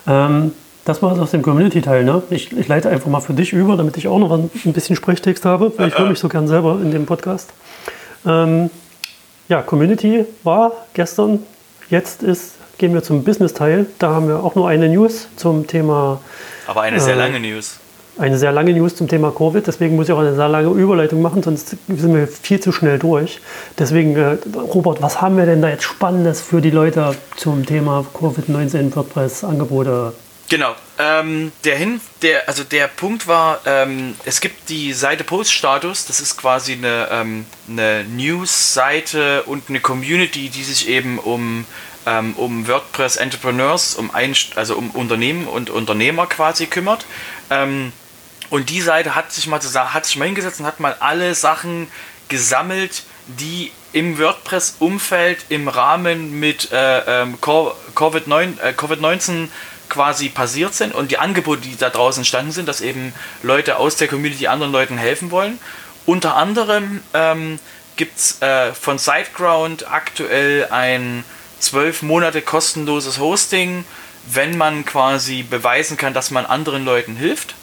Ähm, 0.07 0.53
das 0.85 1.03
war 1.03 1.13
es 1.13 1.19
aus 1.19 1.33
dem 1.33 1.43
Community-Teil. 1.43 2.05
Ne? 2.05 2.23
Ich, 2.31 2.57
ich, 2.57 2.69
leite 2.69 2.89
einfach 2.89 3.09
mal 3.09 3.21
für 3.21 3.35
dich 3.35 3.53
über, 3.53 3.77
damit 3.77 3.97
ich 3.97 4.07
auch 4.07 4.21
noch 4.21 4.31
ein, 4.31 4.51
ein 4.65 4.73
bisschen 4.73 4.95
Sprechtext 4.95 5.45
habe, 5.45 5.73
weil 5.77 5.89
ich 5.89 5.99
höre 5.99 6.09
mich 6.09 6.21
so 6.21 6.29
gern 6.29 6.47
selber 6.47 6.79
in 6.81 6.93
dem 6.93 7.07
Podcast. 7.07 7.51
Ähm, 8.25 8.71
ja, 9.49 9.63
Community 9.63 10.27
war 10.45 10.73
gestern 10.95 11.41
Jetzt 11.89 12.25
ist, 12.25 12.55
gehen 12.79 12.95
wir 12.95 13.03
zum 13.03 13.23
Business-Teil. 13.23 13.87
Da 13.99 14.09
haben 14.11 14.27
wir 14.27 14.43
auch 14.43 14.57
nur 14.57 14.69
eine 14.69 14.89
News 14.89 15.29
zum 15.37 15.69
Thema. 15.69 16.21
Aber 16.67 16.83
eine 16.83 16.99
sehr 16.99 17.15
äh, 17.15 17.19
lange 17.19 17.39
News. 17.39 17.79
Eine 18.19 18.39
sehr 18.39 18.51
lange 18.51 18.73
News 18.73 18.97
zum 18.97 19.09
Thema 19.09 19.31
Covid. 19.31 19.67
Deswegen 19.67 19.95
muss 19.95 20.09
ich 20.09 20.15
auch 20.15 20.21
eine 20.21 20.35
sehr 20.35 20.49
lange 20.49 20.69
Überleitung 20.69 21.21
machen, 21.21 21.43
sonst 21.43 21.77
sind 21.87 22.15
wir 22.15 22.27
viel 22.27 22.61
zu 22.61 22.73
schnell 22.73 22.99
durch. 22.99 23.41
Deswegen, 23.79 24.17
äh, 24.17 24.39
Robert, 24.57 25.03
was 25.03 25.21
haben 25.21 25.37
wir 25.37 25.45
denn 25.45 25.61
da 25.61 25.69
jetzt 25.69 25.85
Spannendes 25.85 26.41
für 26.41 26.63
die 26.63 26.71
Leute 26.71 27.15
zum 27.37 27.67
Thema 27.67 28.07
Covid-19 28.15 28.97
WordPress-Angebote? 28.97 30.15
Genau. 30.49 30.75
Ähm, 30.99 31.53
der, 31.65 31.77
Hin 31.77 32.01
der, 32.23 32.49
also 32.49 32.65
der 32.65 32.89
Punkt 32.89 33.27
war, 33.27 33.61
ähm, 33.67 34.15
es 34.25 34.41
gibt 34.41 34.71
die 34.71 34.95
Seite 34.95 35.23
Post-Status, 35.23 36.07
das 36.07 36.21
ist 36.21 36.39
quasi 36.39 36.73
eine, 36.73 37.09
ähm, 37.11 37.45
eine 37.69 38.05
News-Seite 38.05 39.43
und 39.43 39.65
eine 39.69 39.81
Community, 39.81 40.49
die 40.49 40.63
sich 40.63 40.89
eben 40.89 41.19
um, 41.19 41.67
ähm, 42.07 42.33
um 42.37 42.67
WordPress 42.67 43.17
Entrepreneurs, 43.17 43.97
um 43.97 44.15
ein, 44.15 44.35
also 44.55 44.77
um 44.77 44.91
Unternehmen 44.93 45.47
und 45.49 45.69
Unternehmer 45.69 46.27
quasi 46.27 46.67
kümmert. 46.67 47.05
Ähm, 47.51 47.93
und 48.51 48.71
die 48.71 48.81
Seite 48.81 49.15
hat 49.15 49.33
sich 49.33 49.47
mal 49.47 49.61
hat 49.61 50.07
sich 50.07 50.17
mal 50.17 50.27
hingesetzt 50.27 50.61
und 50.61 50.67
hat 50.67 50.81
mal 50.81 50.97
alle 51.01 51.35
Sachen 51.35 51.89
gesammelt, 52.29 53.05
die 53.27 53.73
im 53.93 54.19
WordPress-Umfeld 54.19 55.47
im 55.49 55.69
Rahmen 55.69 56.39
mit 56.39 56.71
äh, 56.73 57.23
ähm, 57.23 57.39
Covid-19 57.41 58.61
äh, 58.61 58.73
COVID 58.73 59.01
quasi 59.89 60.29
passiert 60.29 60.75
sind 60.75 60.95
und 60.95 61.11
die 61.11 61.19
Angebote, 61.19 61.63
die 61.63 61.77
da 61.77 61.91
draußen 61.91 62.21
entstanden 62.21 62.53
sind, 62.53 62.69
dass 62.69 62.81
eben 62.81 63.15
Leute 63.43 63.77
aus 63.77 63.97
der 63.97 64.09
Community 64.09 64.47
anderen 64.49 64.73
Leuten 64.73 64.99
helfen 64.99 65.31
wollen. 65.31 65.59
Unter 66.05 66.37
anderem 66.37 67.03
ähm, 67.15 67.59
gibt 67.97 68.19
es 68.19 68.43
äh, 68.43 68.73
von 68.75 68.99
SiteGround 68.99 69.91
aktuell 69.91 70.69
ein 70.71 71.25
zwölf 71.59 72.03
Monate 72.03 72.43
kostenloses 72.43 73.19
Hosting, 73.19 73.85
wenn 74.27 74.57
man 74.57 74.85
quasi 74.85 75.43
beweisen 75.43 75.97
kann, 75.97 76.15
dass 76.15 76.31
man 76.31 76.47
anderen 76.47 76.85
Leuten 76.85 77.17
hilft. 77.17 77.55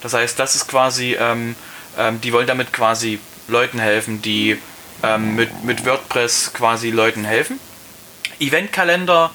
Das 0.00 0.14
heißt, 0.14 0.38
das 0.38 0.54
ist 0.54 0.68
quasi, 0.68 1.16
ähm, 1.18 1.54
ähm, 1.98 2.20
die 2.20 2.32
wollen 2.32 2.46
damit 2.46 2.72
quasi 2.72 3.18
Leuten 3.48 3.78
helfen, 3.78 4.22
die 4.22 4.58
ähm, 5.02 5.34
mit, 5.34 5.64
mit 5.64 5.84
WordPress 5.84 6.52
quasi 6.52 6.90
Leuten 6.90 7.24
helfen. 7.24 7.58
Eventkalender 8.40 9.30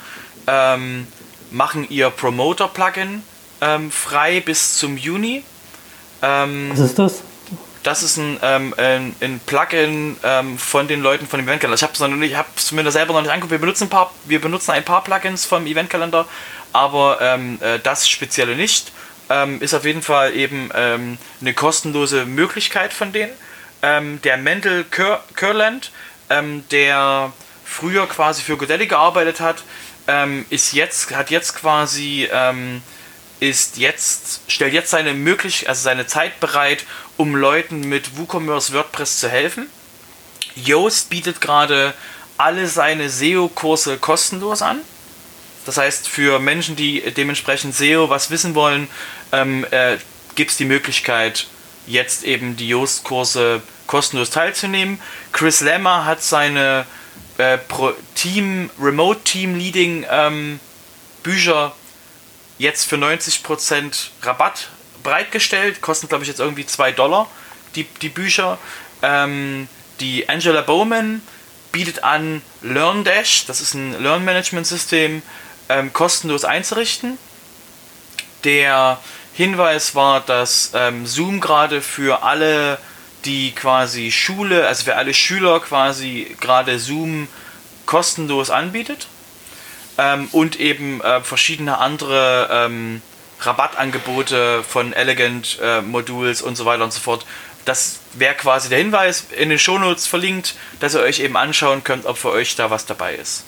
ähm, 0.47 1.07
machen 1.51 1.87
ihr 1.89 2.09
Promoter-Plugin 2.09 3.23
ähm, 3.61 3.91
frei 3.91 4.39
bis 4.39 4.77
zum 4.77 4.97
Juni. 4.97 5.43
Ähm, 6.21 6.69
Was 6.71 6.79
ist 6.79 6.99
das? 6.99 7.21
Das 7.83 8.01
ist 8.01 8.15
ein, 8.15 8.41
ein, 8.41 9.13
ein 9.19 9.41
Plugin 9.45 10.15
von 10.55 10.87
den 10.87 11.01
Leuten 11.01 11.27
von 11.27 11.41
dem 11.41 11.49
Eventkalender. 11.49 11.75
Ich 11.75 12.33
habe 12.37 12.47
es 12.55 12.71
mir 12.71 12.89
selber 12.91 13.11
noch 13.11 13.21
nicht 13.21 13.29
angeguckt. 13.29 13.51
Wir 13.51 13.59
benutzen 13.59 13.83
ein 13.87 13.89
paar, 13.89 14.13
wir 14.23 14.39
benutzen 14.39 14.71
ein 14.71 14.85
paar 14.85 15.03
Plugins 15.03 15.43
vom 15.43 15.67
Eventkalender, 15.67 16.25
aber 16.71 17.19
äh, 17.19 17.79
das 17.83 18.07
spezielle 18.07 18.55
nicht. 18.55 18.93
Ähm, 19.33 19.61
ist 19.61 19.73
auf 19.73 19.85
jeden 19.85 20.01
Fall 20.01 20.35
eben 20.35 20.71
eine 20.71 21.53
kostenlose 21.55 22.25
Möglichkeit 22.25 22.93
von 22.93 23.11
denen. 23.11 23.31
der 23.81 24.37
Mendel 24.37 24.85
Curland, 25.35 25.91
der 26.29 27.33
früher 27.65 28.07
quasi 28.07 28.43
für 28.43 28.57
Godelli 28.57 28.87
gearbeitet 28.87 29.39
hat, 29.39 29.63
ähm, 30.07 30.45
ist 30.49 30.73
jetzt, 30.73 31.11
hat 31.15 31.29
jetzt 31.29 31.55
quasi, 31.55 32.27
ähm, 32.31 32.81
ist 33.39 33.77
jetzt, 33.77 34.41
stellt 34.47 34.73
jetzt 34.73 34.91
seine 34.91 35.13
möglich, 35.13 35.67
also 35.69 35.81
seine 35.81 36.07
Zeit 36.07 36.39
bereit, 36.39 36.85
um 37.17 37.35
Leuten 37.35 37.81
mit 37.81 38.17
WooCommerce 38.17 38.73
WordPress 38.73 39.19
zu 39.19 39.29
helfen. 39.29 39.67
Yoast 40.55 41.09
bietet 41.09 41.41
gerade 41.41 41.93
alle 42.37 42.67
seine 42.67 43.09
SEO-Kurse 43.09 43.97
kostenlos 43.97 44.61
an. 44.61 44.79
Das 45.65 45.77
heißt, 45.77 46.09
für 46.09 46.39
Menschen, 46.39 46.75
die 46.75 47.01
dementsprechend 47.01 47.73
SEO 47.73 48.09
was 48.09 48.29
wissen 48.29 48.53
wollen, 48.53 48.89
ähm, 49.33 49.65
äh, 49.71 49.97
gibt 50.35 50.51
es 50.51 50.57
die 50.57 50.65
Möglichkeit, 50.65 51.47
jetzt 51.85 52.23
eben 52.23 52.55
die 52.55 52.69
Yoast-Kurse 52.69 53.61
kostenlos 53.87 54.29
teilzunehmen. 54.29 54.99
Chris 55.33 55.59
Lemmer 55.59 56.05
hat 56.05 56.23
seine 56.23 56.85
äh, 57.37 57.57
Team, 58.15 58.69
Remote 58.79 59.21
Team 59.23 59.57
Leading 59.57 60.05
ähm, 60.09 60.59
Bücher 61.23 61.75
jetzt 62.57 62.85
für 62.85 62.95
90% 62.95 64.07
Rabatt 64.21 64.69
bereitgestellt. 65.03 65.81
Kosten, 65.81 66.07
glaube 66.07 66.23
ich, 66.23 66.29
jetzt 66.29 66.39
irgendwie 66.39 66.65
2 66.65 66.93
Dollar 66.93 67.27
die, 67.75 67.83
die 68.01 68.09
Bücher. 68.09 68.57
Ähm, 69.01 69.67
die 69.99 70.29
Angela 70.29 70.61
Bowman 70.61 71.21
bietet 71.71 72.03
an 72.03 72.41
LearnDash, 72.61 73.45
das 73.47 73.61
ist 73.61 73.73
ein 73.73 74.01
Lernmanagement-System, 74.01 75.21
ähm, 75.69 75.93
kostenlos 75.93 76.45
einzurichten. 76.45 77.17
Der 78.43 78.99
Hinweis 79.33 79.95
war, 79.95 80.21
dass 80.21 80.71
ähm, 80.75 81.05
Zoom 81.05 81.39
gerade 81.39 81.81
für 81.81 82.23
alle 82.23 82.77
die 83.25 83.51
quasi 83.51 84.11
Schule, 84.11 84.67
also 84.67 84.83
für 84.83 84.95
alle 84.95 85.13
Schüler 85.13 85.59
quasi 85.59 86.35
gerade 86.39 86.77
Zoom 86.77 87.27
kostenlos 87.85 88.49
anbietet 88.49 89.07
ähm, 89.97 90.27
und 90.31 90.59
eben 90.59 91.01
äh, 91.01 91.21
verschiedene 91.21 91.79
andere 91.79 92.49
ähm, 92.51 93.01
Rabattangebote 93.39 94.63
von 94.63 94.93
Elegant 94.93 95.59
äh, 95.61 95.81
Modules 95.81 96.41
und 96.41 96.55
so 96.55 96.65
weiter 96.65 96.83
und 96.83 96.93
so 96.93 96.99
fort. 96.99 97.25
Das 97.65 97.99
wäre 98.13 98.35
quasi 98.35 98.69
der 98.69 98.79
Hinweis 98.79 99.25
in 99.37 99.49
den 99.49 99.59
Shownotes 99.59 100.05
verlinkt, 100.05 100.55
dass 100.79 100.95
ihr 100.95 101.01
euch 101.01 101.19
eben 101.19 101.37
anschauen 101.37 101.83
könnt, 101.83 102.05
ob 102.05 102.17
für 102.17 102.29
euch 102.29 102.55
da 102.55 102.69
was 102.69 102.85
dabei 102.85 103.15
ist. 103.15 103.45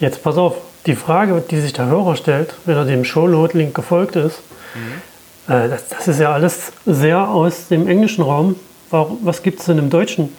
Jetzt 0.00 0.22
pass 0.22 0.36
auf, 0.36 0.56
die 0.86 0.96
Frage, 0.96 1.42
die 1.48 1.60
sich 1.60 1.72
der 1.72 1.86
Hörer 1.86 2.16
stellt, 2.16 2.54
wenn 2.64 2.76
er 2.76 2.84
dem 2.84 3.04
Shownote-Link 3.04 3.74
gefolgt 3.74 4.16
ist, 4.16 4.40
mhm. 4.74 5.52
äh, 5.52 5.68
das, 5.68 5.88
das, 5.88 6.08
ist 6.08 6.20
ja 6.20 6.32
alles 6.32 6.72
sehr 6.86 7.28
aus 7.28 7.68
dem 7.68 7.88
englischen 7.88 8.22
Raum. 8.22 8.56
Warum, 8.90 9.18
was 9.22 9.42
gibt 9.42 9.60
es 9.60 9.66
denn 9.66 9.78
im 9.78 9.90
Deutschen? 9.90 10.34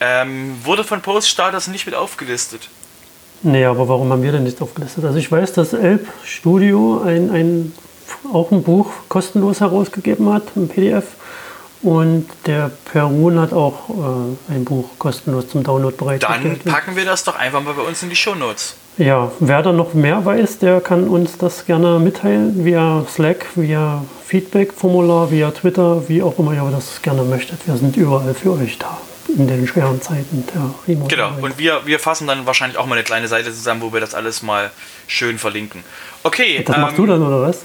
Ähm, 0.00 0.56
wurde 0.62 0.84
von 0.84 1.00
Poststarters 1.00 1.68
nicht 1.68 1.86
mit 1.86 1.94
aufgelistet. 1.94 2.68
Nee, 3.42 3.64
aber 3.64 3.88
warum 3.88 4.10
haben 4.10 4.22
wir 4.22 4.32
denn 4.32 4.44
nicht 4.44 4.60
aufgelistet? 4.60 5.04
Also 5.04 5.18
ich 5.18 5.30
weiß, 5.30 5.52
dass 5.52 5.72
Elb 5.72 6.08
Studio 6.24 7.02
ein, 7.04 7.30
ein, 7.30 7.74
auch 8.32 8.50
ein 8.50 8.62
Buch 8.62 8.90
kostenlos 9.08 9.60
herausgegeben 9.60 10.32
hat, 10.32 10.56
ein 10.56 10.68
PDF. 10.68 11.04
Und 11.82 12.26
der 12.46 12.70
Perun 12.86 13.38
hat 13.38 13.52
auch 13.52 13.90
äh, 13.90 14.54
ein 14.54 14.64
Buch 14.64 14.88
kostenlos 14.98 15.48
zum 15.48 15.62
Download 15.62 15.94
bereitgestellt. 15.94 16.62
Dann 16.64 16.72
packen 16.72 16.96
wir 16.96 17.04
das 17.04 17.24
doch 17.24 17.36
einfach 17.36 17.62
mal 17.62 17.74
bei 17.74 17.82
uns 17.82 18.02
in 18.02 18.08
die 18.08 18.16
Shownotes. 18.16 18.76
Ja, 18.96 19.32
wer 19.40 19.62
da 19.62 19.72
noch 19.72 19.92
mehr 19.94 20.24
weiß, 20.24 20.60
der 20.60 20.80
kann 20.80 21.08
uns 21.08 21.36
das 21.36 21.66
gerne 21.66 21.98
mitteilen 21.98 22.64
via 22.64 23.04
Slack, 23.12 23.46
via 23.56 24.04
Feedback-Formular, 24.26 25.32
via 25.32 25.50
Twitter, 25.50 26.08
wie 26.08 26.22
auch 26.22 26.38
immer 26.38 26.52
ihr 26.54 26.70
das 26.70 27.02
gerne 27.02 27.22
möchtet. 27.24 27.66
Wir 27.66 27.76
sind 27.76 27.96
überall 27.96 28.34
für 28.34 28.52
euch 28.52 28.78
da 28.78 28.96
in 29.36 29.48
den 29.48 29.66
schweren 29.66 30.00
Zeiten 30.00 30.44
der 30.54 30.74
Remote. 30.86 31.12
Genau, 31.12 31.32
und 31.40 31.58
wir, 31.58 31.84
wir 31.86 31.98
fassen 31.98 32.28
dann 32.28 32.46
wahrscheinlich 32.46 32.78
auch 32.78 32.86
mal 32.86 32.94
eine 32.94 33.02
kleine 33.02 33.26
Seite 33.26 33.52
zusammen, 33.52 33.82
wo 33.82 33.92
wir 33.92 34.00
das 34.00 34.14
alles 34.14 34.42
mal 34.42 34.70
schön 35.08 35.38
verlinken. 35.38 35.82
Okay. 36.22 36.62
Das 36.64 36.76
ähm, 36.76 36.82
machst 36.82 36.96
du 36.96 37.06
dann 37.06 37.20
oder 37.20 37.42
was? 37.42 37.62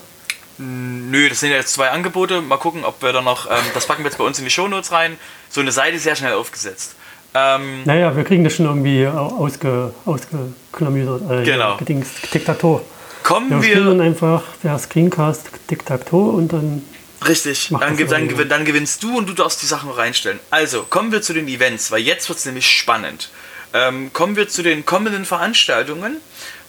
Nö, 0.58 1.30
das 1.30 1.42
sind 1.42 1.52
ja 1.52 1.58
jetzt 1.58 1.74
zwei 1.74 1.90
Angebote. 1.92 2.42
Mal 2.42 2.58
gucken, 2.58 2.84
ob 2.84 3.04
wir 3.04 3.14
da 3.14 3.22
noch. 3.22 3.46
Ähm, 3.46 3.58
das 3.76 3.86
packen 3.86 4.04
wir 4.04 4.10
jetzt 4.10 4.18
bei 4.18 4.24
uns 4.24 4.40
in 4.40 4.46
die 4.46 4.52
Shownotes 4.52 4.92
rein. 4.92 5.18
So 5.50 5.62
eine 5.62 5.72
Seite 5.72 5.98
ist 5.98 6.04
sehr 6.04 6.16
schnell 6.16 6.34
aufgesetzt. 6.34 6.96
Ähm, 7.34 7.84
naja, 7.86 8.16
wir 8.16 8.24
kriegen 8.24 8.44
das 8.44 8.56
schon 8.56 8.66
irgendwie 8.66 9.06
ausge, 9.08 9.94
ausgeklamüsert. 10.06 11.30
Äh, 11.30 11.44
genau. 11.44 11.78
Gedings, 11.78 12.10
Diktator. 12.34 12.82
Kommen 13.24 13.50
wir. 13.50 13.62
Wir 13.62 13.76
spielen 13.76 14.02
einfach 14.02 14.44
per 14.62 14.80
Screencast 14.80 15.50
Diktator 15.70 16.34
und 16.34 16.52
dann 16.52 16.82
Richtig, 17.28 17.68
dann, 17.78 17.98
dann, 17.98 18.48
dann, 18.48 18.66
gewinnst 18.66 19.04
du 19.04 19.18
und 19.18 19.28
du 19.28 19.34
darfst 19.34 19.62
die 19.62 19.66
Sachen 19.66 19.92
reinstellen. 19.92 20.40
Also, 20.52 20.84
kommen 20.84 21.12
wir 21.12 21.22
zu 21.22 21.34
den 21.34 21.50
Events, 21.50 21.92
weil 21.92 22.00
jetzt 22.00 22.30
wird 22.30 22.40
es 22.40 22.46
nämlich 22.46 22.70
spannend. 22.70 23.30
Ähm, 23.74 24.14
kommen 24.14 24.38
wir 24.38 24.48
zu 24.48 24.64
den 24.64 24.86
kommenden 24.86 25.26
Veranstaltungen 25.26 26.18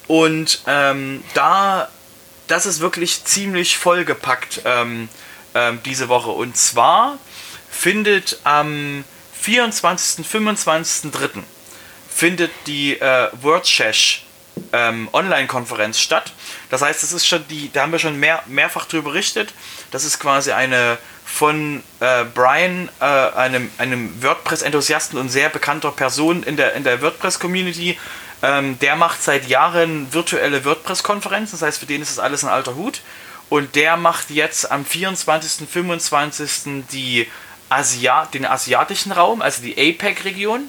und 0.09 0.63
ähm, 0.67 1.23
da, 1.35 1.89
das 2.49 2.67
ist 2.67 2.81
wirklich 2.81 3.25
ziemlich 3.25 3.79
vollgepackt 3.79 4.63
ähm, 4.65 5.09
ähm 5.55 5.79
diese 5.85 6.09
Woche. 6.09 6.31
Und 6.31 6.57
zwar 6.57 7.17
findet 7.71 8.41
am 8.43 9.05
24., 9.41 10.27
25., 10.27 11.11
3. 11.11 11.29
findet 12.09 12.51
die 12.67 13.01
äh, 13.01 13.29
WordShash 13.41 14.25
ähm, 14.73 15.09
Online-Konferenz 15.13 15.99
statt. 15.99 16.33
Das 16.69 16.83
heißt, 16.83 17.03
das 17.03 17.13
ist 17.13 17.27
schon 17.27 17.47
die, 17.49 17.73
da 17.73 17.83
haben 17.83 17.93
wir 17.93 17.99
schon 17.99 18.19
mehr, 18.19 18.43
mehrfach 18.47 18.85
drüber 18.85 19.11
berichtet. 19.11 19.55
Das 19.91 20.05
ist 20.05 20.19
quasi 20.19 20.53
eine 20.53 20.99
von 21.25 21.83
äh, 22.01 22.25
Brian, 22.25 22.89
äh, 23.01 23.05
einem, 23.05 23.71
einem 23.79 24.23
WordPress-Enthusiasten 24.23 25.19
und 25.19 25.29
sehr 25.29 25.49
bekannter 25.49 25.93
Person 25.93 26.43
in 26.43 26.57
der, 26.57 26.75
in 26.75 26.85
der 26.85 27.01
WordPress-Community. 27.01 27.99
Ähm, 28.43 28.79
der 28.81 28.97
macht 28.97 29.23
seit 29.23 29.49
Jahren 29.49 30.13
virtuelle 30.13 30.65
WordPress-Konferenzen, 30.65 31.53
das 31.53 31.63
heißt, 31.63 31.79
für 31.79 31.87
den 31.87 32.03
ist 32.03 32.11
das 32.11 32.19
alles 32.19 32.43
ein 32.43 32.51
alter 32.51 32.75
Hut. 32.75 33.01
Und 33.49 33.75
der 33.75 33.97
macht 33.97 34.31
jetzt 34.31 34.71
am 34.71 34.85
24., 34.85 35.69
25. 35.69 36.85
Die 36.93 37.27
Asia 37.71 38.27
den 38.27 38.45
asiatischen 38.45 39.13
Raum, 39.13 39.41
also 39.41 39.63
die 39.63 39.73
APEC-Region. 39.73 40.69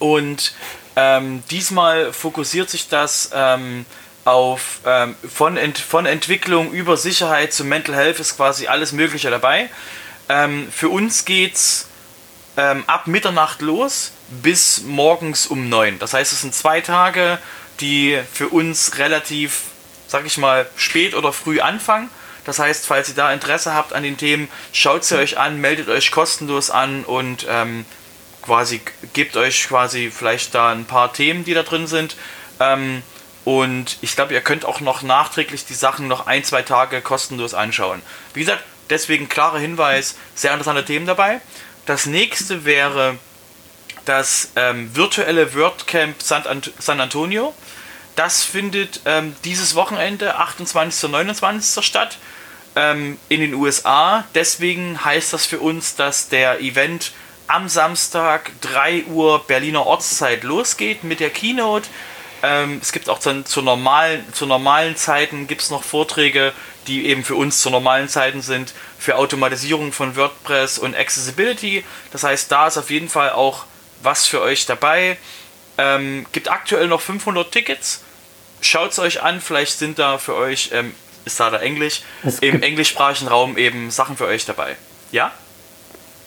Und 0.00 0.54
ähm, 0.96 1.42
diesmal 1.50 2.12
fokussiert 2.12 2.68
sich 2.68 2.88
das 2.88 3.30
ähm, 3.32 3.86
auf 4.24 4.80
ähm, 4.84 5.14
von, 5.32 5.56
Ent 5.56 5.78
von 5.78 6.06
Entwicklung 6.06 6.72
über 6.72 6.96
Sicherheit 6.96 7.52
zu 7.52 7.64
Mental 7.64 7.94
Health 7.94 8.18
ist 8.18 8.36
quasi 8.36 8.66
alles 8.66 8.92
Mögliche 8.92 9.30
dabei. 9.30 9.70
Ähm, 10.28 10.68
für 10.70 10.88
uns 10.88 11.24
geht's 11.24 11.88
ähm, 12.56 12.84
ab 12.86 13.06
Mitternacht 13.06 13.62
los 13.62 14.12
bis 14.42 14.82
morgens 14.82 15.46
um 15.46 15.68
neun. 15.68 15.98
Das 15.98 16.14
heißt, 16.14 16.32
es 16.32 16.42
sind 16.42 16.54
zwei 16.54 16.80
Tage, 16.80 17.38
die 17.80 18.20
für 18.32 18.48
uns 18.48 18.98
relativ, 18.98 19.62
sag 20.06 20.26
ich 20.26 20.38
mal, 20.38 20.68
spät 20.76 21.14
oder 21.14 21.32
früh 21.32 21.60
anfangen. 21.60 22.10
Das 22.44 22.58
heißt, 22.58 22.86
falls 22.86 23.08
ihr 23.08 23.14
da 23.14 23.32
Interesse 23.32 23.74
habt 23.74 23.92
an 23.92 24.02
den 24.02 24.16
Themen, 24.16 24.48
schaut 24.72 25.04
sie 25.04 25.18
euch 25.18 25.38
an, 25.38 25.60
meldet 25.60 25.88
euch 25.88 26.10
kostenlos 26.10 26.70
an 26.70 27.04
und 27.04 27.46
ähm, 27.48 27.84
quasi 28.42 28.80
gebt 29.12 29.36
euch 29.36 29.68
quasi 29.68 30.10
vielleicht 30.10 30.54
da 30.54 30.70
ein 30.70 30.84
paar 30.84 31.12
Themen, 31.12 31.44
die 31.44 31.54
da 31.54 31.62
drin 31.62 31.86
sind. 31.86 32.16
Ähm, 32.58 33.02
und 33.44 33.98
ich 34.00 34.14
glaube, 34.16 34.34
ihr 34.34 34.40
könnt 34.40 34.64
auch 34.64 34.80
noch 34.80 35.02
nachträglich 35.02 35.64
die 35.64 35.74
Sachen 35.74 36.08
noch 36.08 36.26
ein, 36.26 36.44
zwei 36.44 36.62
Tage 36.62 37.00
kostenlos 37.00 37.54
anschauen. 37.54 38.02
Wie 38.34 38.40
gesagt, 38.40 38.62
deswegen 38.90 39.28
klarer 39.28 39.58
Hinweis, 39.58 40.16
sehr 40.34 40.52
interessante 40.52 40.84
Themen 40.84 41.06
dabei. 41.06 41.40
Das 41.86 42.06
nächste 42.06 42.64
wäre 42.64 43.18
das 44.04 44.50
ähm, 44.56 44.94
virtuelle 44.94 45.54
WordCamp 45.54 46.22
San, 46.22 47.00
Antonio. 47.00 47.54
Das 48.20 48.44
findet 48.44 49.00
ähm, 49.06 49.34
dieses 49.44 49.74
Wochenende, 49.74 50.36
28. 50.36 51.04
und 51.04 51.12
29. 51.12 51.82
statt, 51.82 52.18
ähm, 52.76 53.18
in 53.30 53.40
den 53.40 53.54
USA. 53.54 54.26
Deswegen 54.34 55.02
heißt 55.02 55.32
das 55.32 55.46
für 55.46 55.58
uns, 55.58 55.96
dass 55.96 56.28
der 56.28 56.60
Event 56.60 57.12
am 57.46 57.70
Samstag 57.70 58.50
3 58.60 59.04
Uhr 59.04 59.42
Berliner 59.46 59.86
Ortszeit 59.86 60.42
losgeht 60.42 61.02
mit 61.02 61.20
der 61.20 61.30
Keynote. 61.30 61.88
Ähm, 62.42 62.78
es 62.82 62.92
gibt 62.92 63.08
auch 63.08 63.20
dann 63.20 63.46
zu 63.46 63.62
normalen, 63.62 64.30
zu 64.34 64.44
normalen 64.44 64.96
Zeiten 64.96 65.46
gibt 65.46 65.62
es 65.62 65.70
noch 65.70 65.82
Vorträge, 65.82 66.52
die 66.88 67.06
eben 67.06 67.24
für 67.24 67.36
uns 67.36 67.62
zu 67.62 67.70
normalen 67.70 68.10
Zeiten 68.10 68.42
sind, 68.42 68.74
für 68.98 69.16
Automatisierung 69.16 69.92
von 69.92 70.14
WordPress 70.14 70.76
und 70.78 70.94
Accessibility. 70.94 71.86
Das 72.12 72.22
heißt, 72.22 72.52
da 72.52 72.66
ist 72.66 72.76
auf 72.76 72.90
jeden 72.90 73.08
Fall 73.08 73.30
auch 73.30 73.64
was 74.02 74.26
für 74.26 74.42
euch 74.42 74.66
dabei. 74.66 75.16
Ähm, 75.78 76.26
gibt 76.32 76.50
aktuell 76.50 76.86
noch 76.86 77.00
500 77.00 77.50
Tickets. 77.50 78.04
Schaut 78.60 78.92
es 78.92 78.98
euch 78.98 79.22
an, 79.22 79.40
vielleicht 79.40 79.78
sind 79.78 79.98
da 79.98 80.18
für 80.18 80.34
euch, 80.34 80.70
ähm, 80.72 80.94
ist 81.24 81.40
da 81.40 81.50
der 81.50 81.62
Englisch, 81.62 82.02
im 82.40 82.62
englischsprachigen 82.62 83.28
Raum 83.28 83.56
eben 83.56 83.90
Sachen 83.90 84.16
für 84.16 84.26
euch 84.26 84.44
dabei. 84.44 84.76
Ja? 85.12 85.32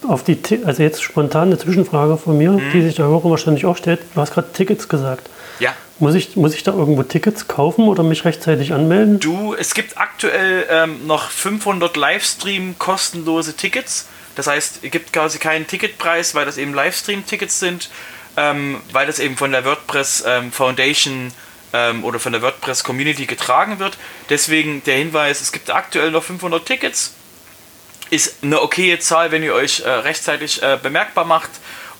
auf 0.08 0.24
die, 0.24 0.38
also 0.64 0.82
jetzt 0.82 1.02
spontan 1.02 1.48
eine 1.48 1.58
Zwischenfrage 1.58 2.16
von 2.16 2.36
mir, 2.36 2.52
mhm. 2.52 2.70
die 2.72 2.82
sich 2.82 2.96
der 2.96 3.06
Hörer 3.06 3.30
wahrscheinlich 3.30 3.66
auch 3.66 3.76
stellt. 3.76 4.00
Du 4.14 4.20
hast 4.20 4.32
gerade 4.32 4.52
Tickets 4.52 4.88
gesagt. 4.88 5.28
Ja. 5.58 5.74
Muss 5.98 6.14
ich, 6.14 6.36
muss 6.36 6.54
ich 6.54 6.62
da 6.62 6.72
irgendwo 6.72 7.02
Tickets 7.04 7.46
kaufen 7.46 7.86
oder 7.86 8.02
mich 8.02 8.24
rechtzeitig 8.24 8.72
anmelden? 8.72 9.20
Du, 9.20 9.54
es 9.54 9.74
gibt 9.74 9.96
aktuell 9.96 10.66
ähm, 10.68 11.06
noch 11.06 11.30
500 11.30 11.96
Livestream 11.96 12.76
kostenlose 12.78 13.56
Tickets. 13.56 14.08
Das 14.34 14.48
heißt, 14.48 14.80
es 14.82 14.90
gibt 14.90 15.12
quasi 15.12 15.38
keinen 15.38 15.66
Ticketpreis, 15.66 16.34
weil 16.34 16.44
das 16.44 16.58
eben 16.58 16.74
Livestream-Tickets 16.74 17.60
sind, 17.60 17.88
ähm, 18.36 18.80
weil 18.90 19.06
das 19.06 19.20
eben 19.20 19.36
von 19.36 19.52
der 19.52 19.64
WordPress 19.64 20.24
ähm, 20.26 20.50
Foundation 20.50 21.32
ähm, 21.74 22.04
oder 22.04 22.18
von 22.18 22.32
der 22.32 22.40
WordPress 22.40 22.84
Community 22.84 23.26
getragen 23.26 23.78
wird. 23.78 23.98
Deswegen 24.30 24.82
der 24.84 24.96
Hinweis, 24.96 25.42
es 25.42 25.52
gibt 25.52 25.70
aktuell 25.70 26.10
noch 26.10 26.22
500 26.22 26.64
Tickets 26.64 27.12
ist 28.10 28.42
eine 28.42 28.60
okaye 28.60 28.98
Zahl, 28.98 29.32
wenn 29.32 29.42
ihr 29.42 29.54
euch 29.54 29.80
äh, 29.80 29.88
rechtzeitig 29.88 30.62
äh, 30.62 30.78
bemerkbar 30.80 31.24
macht 31.24 31.50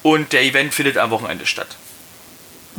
und 0.02 0.32
der 0.32 0.42
Event 0.42 0.72
findet 0.72 0.96
am 0.96 1.10
Wochenende 1.10 1.46
statt. 1.46 1.76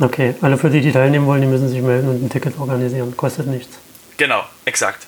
Okay, 0.00 0.34
alle 0.40 0.58
für 0.58 0.70
die, 0.70 0.80
die 0.80 0.92
teilnehmen 0.92 1.26
wollen, 1.26 1.40
die 1.40 1.46
müssen 1.46 1.68
sich 1.68 1.80
melden 1.80 2.08
und 2.08 2.22
ein 2.22 2.30
Ticket 2.30 2.58
organisieren. 2.58 3.16
Kostet 3.16 3.46
nichts. 3.46 3.78
Genau, 4.16 4.44
exakt. 4.64 5.06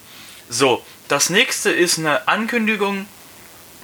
So, 0.48 0.83
das 1.09 1.31
nächste 1.31 1.70
ist 1.70 1.98
eine 1.98 2.27
Ankündigung. 2.27 3.07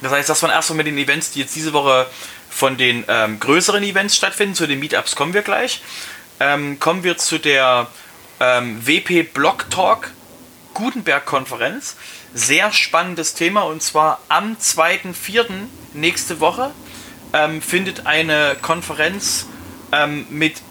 Das 0.01 0.11
heißt, 0.11 0.29
das 0.29 0.41
waren 0.41 0.51
erstmal 0.51 0.77
mit 0.77 0.87
den 0.87 0.97
Events, 0.97 1.31
die 1.31 1.41
jetzt 1.41 1.55
diese 1.55 1.73
Woche 1.73 2.07
von 2.49 2.77
den 2.77 3.05
ähm, 3.07 3.39
größeren 3.39 3.83
Events 3.83 4.15
stattfinden. 4.15 4.55
Zu 4.55 4.67
den 4.67 4.79
Meetups 4.79 5.15
kommen 5.15 5.33
wir 5.33 5.41
gleich. 5.41 5.81
Ähm, 6.39 6.79
kommen 6.79 7.03
wir 7.03 7.17
zu 7.17 7.37
der 7.37 7.87
ähm, 8.39 8.85
WP 8.85 9.23
Blog 9.33 9.69
Talk 9.69 10.11
Gutenberg-Konferenz 10.73 11.95
sehr 12.35 12.73
spannendes 12.73 13.33
Thema 13.33 13.61
und 13.61 13.81
zwar 13.81 14.19
am 14.27 14.57
2.4. 14.57 15.45
nächste 15.93 16.41
Woche 16.41 16.71
ähm, 17.31 17.61
findet 17.61 18.05
eine 18.05 18.57
Konferenz 18.61 19.47
ähm, 19.93 20.27
mit 20.29 20.61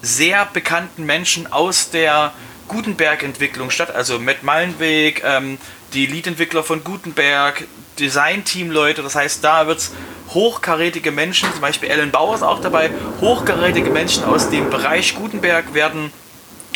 sehr 0.00 0.46
bekannten 0.46 1.04
Menschen 1.04 1.52
aus 1.52 1.90
der 1.90 2.32
Gutenberg-Entwicklung 2.68 3.70
statt. 3.70 3.94
Also 3.94 4.18
Matt 4.18 4.42
Mallenweg, 4.42 5.22
ähm, 5.22 5.58
die 5.92 6.06
Lead-Entwickler 6.06 6.64
von 6.64 6.82
Gutenberg, 6.84 7.66
Design-Team-Leute. 7.98 9.02
Das 9.02 9.14
heißt, 9.14 9.44
da 9.44 9.66
wird 9.66 9.80
es 9.80 9.92
hochkarätige 10.34 11.10
Menschen, 11.10 11.50
zum 11.52 11.60
Beispiel 11.60 11.90
Ellen 11.90 12.10
Bauer 12.10 12.34
ist 12.34 12.42
auch 12.42 12.60
dabei, 12.60 12.90
hochkarätige 13.20 13.90
Menschen 13.90 14.24
aus 14.24 14.50
dem 14.50 14.70
Bereich 14.70 15.14
Gutenberg 15.14 15.74
werden, 15.74 16.12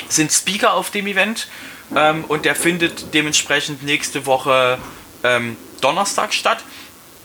sind 0.09 0.33
Speaker 0.33 0.75
auf 0.75 0.91
dem 0.91 1.07
Event 1.07 1.49
ähm, 1.95 2.25
und 2.29 2.45
der 2.45 2.55
findet 2.55 3.15
dementsprechend 3.15 3.83
nächste 3.83 4.27
Woche 4.27 4.79
ähm, 5.23 5.57
Donnerstag 5.81 6.35
statt. 6.35 6.59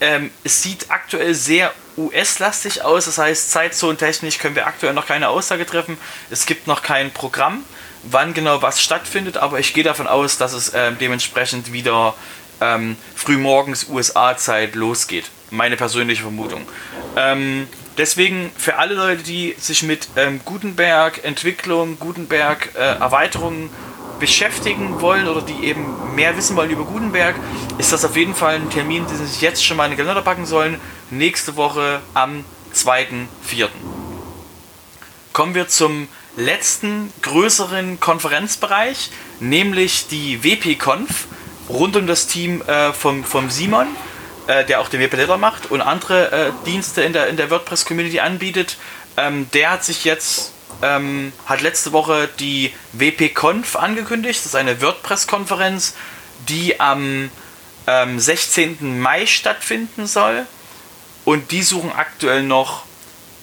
Ähm, 0.02 0.32
es 0.44 0.64
sieht 0.64 0.90
aktuell 0.90 1.34
sehr 1.34 1.74
US-lastig 1.98 2.84
aus, 2.84 3.06
das 3.06 3.18
heißt, 3.18 3.52
zeitzonentechnisch 3.52 4.38
können 4.38 4.56
wir 4.56 4.68
aktuell 4.68 4.94
noch 4.94 5.06
keine 5.06 5.30
Aussage 5.30 5.66
treffen. 5.66 5.98
Es 6.30 6.46
gibt 6.46 6.68
noch 6.68 6.82
kein 6.82 7.12
Programm, 7.12 7.64
wann 8.04 8.34
genau 8.34 8.62
was 8.62 8.82
stattfindet, 8.82 9.38
aber 9.38 9.60
ich 9.60 9.74
gehe 9.74 9.84
davon 9.84 10.08
aus, 10.08 10.38
dass 10.38 10.54
es 10.54 10.72
ähm, 10.74 10.98
dementsprechend 11.00 11.74
wieder 11.74 12.14
ähm, 12.62 12.96
frühmorgens 13.16 13.88
USA-Zeit 13.90 14.76
losgeht. 14.76 15.30
Meine 15.52 15.78
persönliche 15.78 16.22
Vermutung. 16.22 16.68
Ähm, 17.16 17.68
deswegen 17.98 18.52
für 18.58 18.78
alle 18.78 18.94
Leute, 18.94 19.24
die 19.24 19.56
sich 19.58 19.84
mit 19.84 20.10
ähm, 20.16 20.42
Gutenberg 20.46 21.24
Entwicklung, 21.24 22.00
Gutenberg 22.00 22.74
äh, 22.76 22.80
Erweiterungen 22.80 23.70
beschäftigen 24.20 25.02
wollen 25.02 25.28
oder 25.28 25.42
die 25.42 25.66
eben 25.66 26.14
mehr 26.16 26.36
wissen 26.38 26.56
wollen 26.56 26.70
über 26.70 26.84
Gutenberg, 26.84 27.36
ist 27.78 27.92
das 27.92 28.06
auf 28.06 28.16
jeden 28.16 28.36
Fall 28.36 28.56
ein 28.56 28.70
Termin, 28.70 29.06
den 29.08 29.18
sie 29.18 29.26
sich 29.26 29.42
jetzt 29.42 29.66
schon 29.66 29.78
mal 29.78 29.86
in 29.86 29.92
den 29.92 29.98
Kalender 29.98 30.22
packen 30.22 30.46
sollen. 30.46 30.80
Nächste 31.10 31.56
Woche 31.56 32.02
am 32.14 32.44
2.4. 32.76 33.70
Kommen 35.34 35.56
wir 35.56 35.68
zum 35.68 36.08
letzten 36.36 37.12
größeren 37.22 38.00
Konferenzbereich, 38.00 39.10
nämlich 39.40 40.08
die 40.08 40.44
WP-Conf 40.44 41.28
rund 41.70 41.96
um 41.96 42.08
das 42.08 42.28
Team 42.28 42.62
äh, 42.64 42.94
vom, 42.94 43.24
vom 43.24 43.50
Simon, 43.50 43.88
äh, 44.50 44.66
der 44.66 44.82
auch 44.82 44.90
den 44.90 45.00
WP-Letter 45.00 45.38
macht 45.38 45.70
und 45.70 45.82
andere 45.82 46.32
äh, 46.32 46.52
Dienste 46.66 47.04
in 47.04 47.14
der, 47.14 47.28
in 47.28 47.38
der 47.38 47.52
WordPress-Community 47.52 48.20
anbietet. 48.20 48.78
Ähm, 49.16 49.50
der 49.54 49.70
hat 49.72 49.84
sich 49.84 50.04
jetzt 50.04 50.54
ähm, 50.82 51.34
hat 51.46 51.62
letzte 51.62 51.92
Woche 51.92 52.28
die 52.40 52.74
WP-Conf 52.94 53.76
angekündigt. 53.76 54.40
Das 54.40 54.48
ist 54.48 54.56
eine 54.56 54.82
WordPress-Konferenz, 54.82 55.94
die 56.48 56.80
am 56.80 57.30
ähm, 57.86 58.20
16. 58.20 59.00
Mai 59.00 59.28
stattfinden 59.28 60.08
soll. 60.08 60.48
Und 61.26 61.52
die 61.52 61.62
suchen 61.62 61.92
aktuell 61.92 62.42
noch 62.42 62.86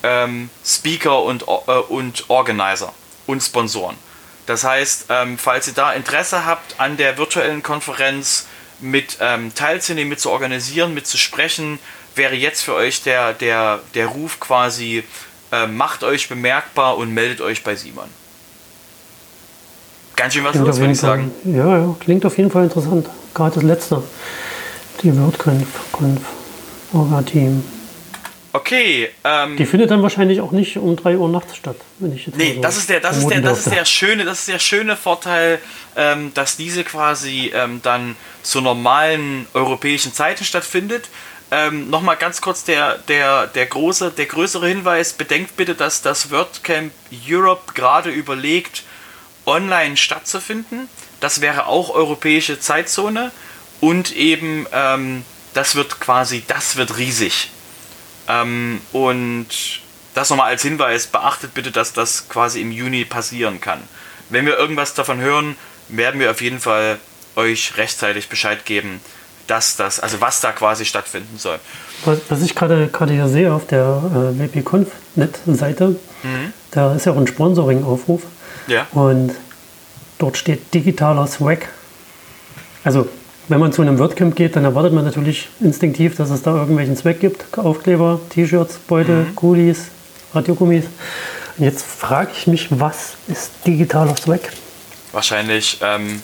ähm, 0.02 0.50
Speaker 0.64 1.22
und, 1.22 1.42
äh, 1.42 1.72
und 1.88 2.24
Organizer 2.28 2.92
und 3.26 3.42
Sponsoren. 3.42 3.96
Das 4.46 4.64
heißt, 4.64 5.06
ähm, 5.10 5.38
falls 5.38 5.68
ihr 5.68 5.74
da 5.74 5.92
Interesse 5.92 6.46
habt 6.46 6.80
an 6.80 6.96
der 6.96 7.16
virtuellen 7.16 7.62
Konferenz 7.62 8.46
mit 8.80 9.18
ähm, 9.20 9.54
teilzunehmen, 9.54 10.10
mit 10.10 10.20
zu 10.20 10.30
organisieren, 10.30 10.94
mit 10.94 11.06
zu 11.06 11.16
sprechen, 11.16 11.78
wäre 12.14 12.34
jetzt 12.34 12.62
für 12.62 12.74
euch 12.74 13.02
der, 13.02 13.32
der, 13.32 13.80
der 13.94 14.06
Ruf 14.06 14.40
quasi 14.40 15.04
äh, 15.52 15.66
macht 15.66 16.02
euch 16.02 16.28
bemerkbar 16.28 16.96
und 16.96 17.12
meldet 17.12 17.40
euch 17.40 17.62
bei 17.62 17.76
Simon. 17.76 18.08
Ganz 20.16 20.34
schön 20.34 20.44
was 20.44 20.52
klingt 20.52 20.66
los, 20.66 20.78
würde 20.78 20.92
ich 20.92 20.98
sagen. 20.98 21.30
Ja, 21.44 21.78
ja, 21.78 21.96
klingt 22.00 22.24
auf 22.24 22.36
jeden 22.38 22.50
Fall 22.50 22.64
interessant. 22.64 23.08
Gerade 23.34 23.56
das 23.56 23.64
letzte. 23.64 24.02
Die 25.02 25.16
WordConf, 25.16 25.66
Conf, 25.92 26.20
Orga-Team. 26.92 27.62
Okay. 28.56 29.10
Ähm, 29.22 29.58
die 29.58 29.66
findet 29.66 29.90
dann 29.90 30.02
wahrscheinlich 30.02 30.40
auch 30.40 30.50
nicht 30.50 30.78
um 30.78 30.96
3 30.96 31.18
Uhr 31.18 31.28
nachts 31.28 31.56
statt, 31.56 31.76
wenn 31.98 32.14
ich 32.14 32.26
jetzt 32.26 32.36
Nee, 32.36 32.54
so 32.54 32.62
das 32.62 32.78
ist 32.78 32.88
der, 32.88 33.00
das 33.00 33.18
ist 33.18 33.28
der, 33.28 33.42
das 33.42 33.58
ist 33.58 33.70
der 33.70 33.84
schöne, 33.84 34.24
das 34.24 34.40
ist 34.40 34.48
der 34.48 34.58
schöne 34.58 34.96
Vorteil, 34.96 35.58
ähm, 35.94 36.32
dass 36.32 36.56
diese 36.56 36.82
quasi 36.82 37.52
ähm, 37.54 37.80
dann 37.82 38.16
zu 38.42 38.62
normalen 38.62 39.46
europäischen 39.52 40.14
Zeiten 40.14 40.44
stattfindet. 40.44 41.10
Ähm, 41.50 41.90
Nochmal 41.90 42.16
ganz 42.16 42.40
kurz 42.40 42.64
der, 42.64 42.96
der, 43.08 43.46
der, 43.46 43.66
große, 43.66 44.10
der 44.10 44.24
größere 44.24 44.66
Hinweis, 44.66 45.12
bedenkt 45.12 45.56
bitte, 45.58 45.74
dass 45.74 46.00
das 46.00 46.30
WordCamp 46.30 46.92
Europe 47.28 47.74
gerade 47.74 48.08
überlegt, 48.08 48.84
online 49.44 49.98
stattzufinden. 49.98 50.88
Das 51.20 51.42
wäre 51.42 51.66
auch 51.66 51.90
europäische 51.90 52.58
Zeitzone 52.58 53.32
und 53.80 54.16
eben 54.16 54.66
ähm, 54.72 55.24
das 55.52 55.74
wird 55.74 56.00
quasi, 56.00 56.42
das 56.48 56.76
wird 56.76 56.96
riesig. 56.96 57.50
Ähm, 58.28 58.80
und 58.92 59.46
das 60.14 60.30
nochmal 60.30 60.48
als 60.48 60.62
Hinweis, 60.62 61.06
beachtet 61.06 61.54
bitte, 61.54 61.70
dass 61.70 61.92
das 61.92 62.28
quasi 62.28 62.60
im 62.60 62.72
Juni 62.72 63.04
passieren 63.04 63.60
kann. 63.60 63.80
Wenn 64.30 64.46
wir 64.46 64.56
irgendwas 64.56 64.94
davon 64.94 65.20
hören, 65.20 65.56
werden 65.88 66.18
wir 66.20 66.30
auf 66.30 66.40
jeden 66.40 66.58
Fall 66.58 66.98
euch 67.36 67.76
rechtzeitig 67.76 68.28
Bescheid 68.28 68.64
geben, 68.64 69.00
dass 69.46 69.76
das, 69.76 70.00
also 70.00 70.20
was 70.20 70.40
da 70.40 70.52
quasi 70.52 70.84
stattfinden 70.84 71.38
soll. 71.38 71.60
Was, 72.04 72.18
was 72.28 72.42
ich 72.42 72.54
gerade 72.54 72.90
hier 73.08 73.28
sehe 73.28 73.52
auf 73.52 73.66
der 73.66 74.02
äh, 74.34 74.38
WPConf.net-Seite, 74.38 75.96
mhm. 76.22 76.52
da 76.70 76.94
ist 76.94 77.06
ja 77.06 77.12
auch 77.12 77.16
ein 77.16 77.26
Sponsoring-Aufruf. 77.26 78.22
Ja. 78.66 78.86
Und 78.92 79.34
dort 80.18 80.36
steht 80.36 80.74
digitaler 80.74 81.26
Swag. 81.26 81.68
Also, 82.84 83.08
wenn 83.48 83.61
man 83.61 83.72
zu 83.72 83.82
einem 83.82 83.98
WordCamp 83.98 84.35
geht, 84.35 84.56
dann 84.56 84.64
erwartet 84.64 84.92
man 84.92 85.04
natürlich 85.04 85.48
instinktiv, 85.61 86.16
dass 86.16 86.30
es 86.30 86.42
da 86.42 86.56
irgendwelchen 86.56 86.96
Zweck 86.96 87.20
gibt. 87.20 87.59
Aufkleber, 87.59 88.20
T-Shirts, 88.30 88.78
Beutel, 88.88 89.24
mhm. 89.24 89.37
Goodies, 89.37 89.87
Radiogummis. 90.35 90.85
Und 91.56 91.64
jetzt 91.64 91.85
frage 91.85 92.30
ich 92.37 92.46
mich, 92.46 92.68
was 92.70 93.14
ist 93.28 93.52
digitaler 93.66 94.16
Swag? 94.16 94.40
Wahrscheinlich 95.12 95.78
ähm, 95.80 96.22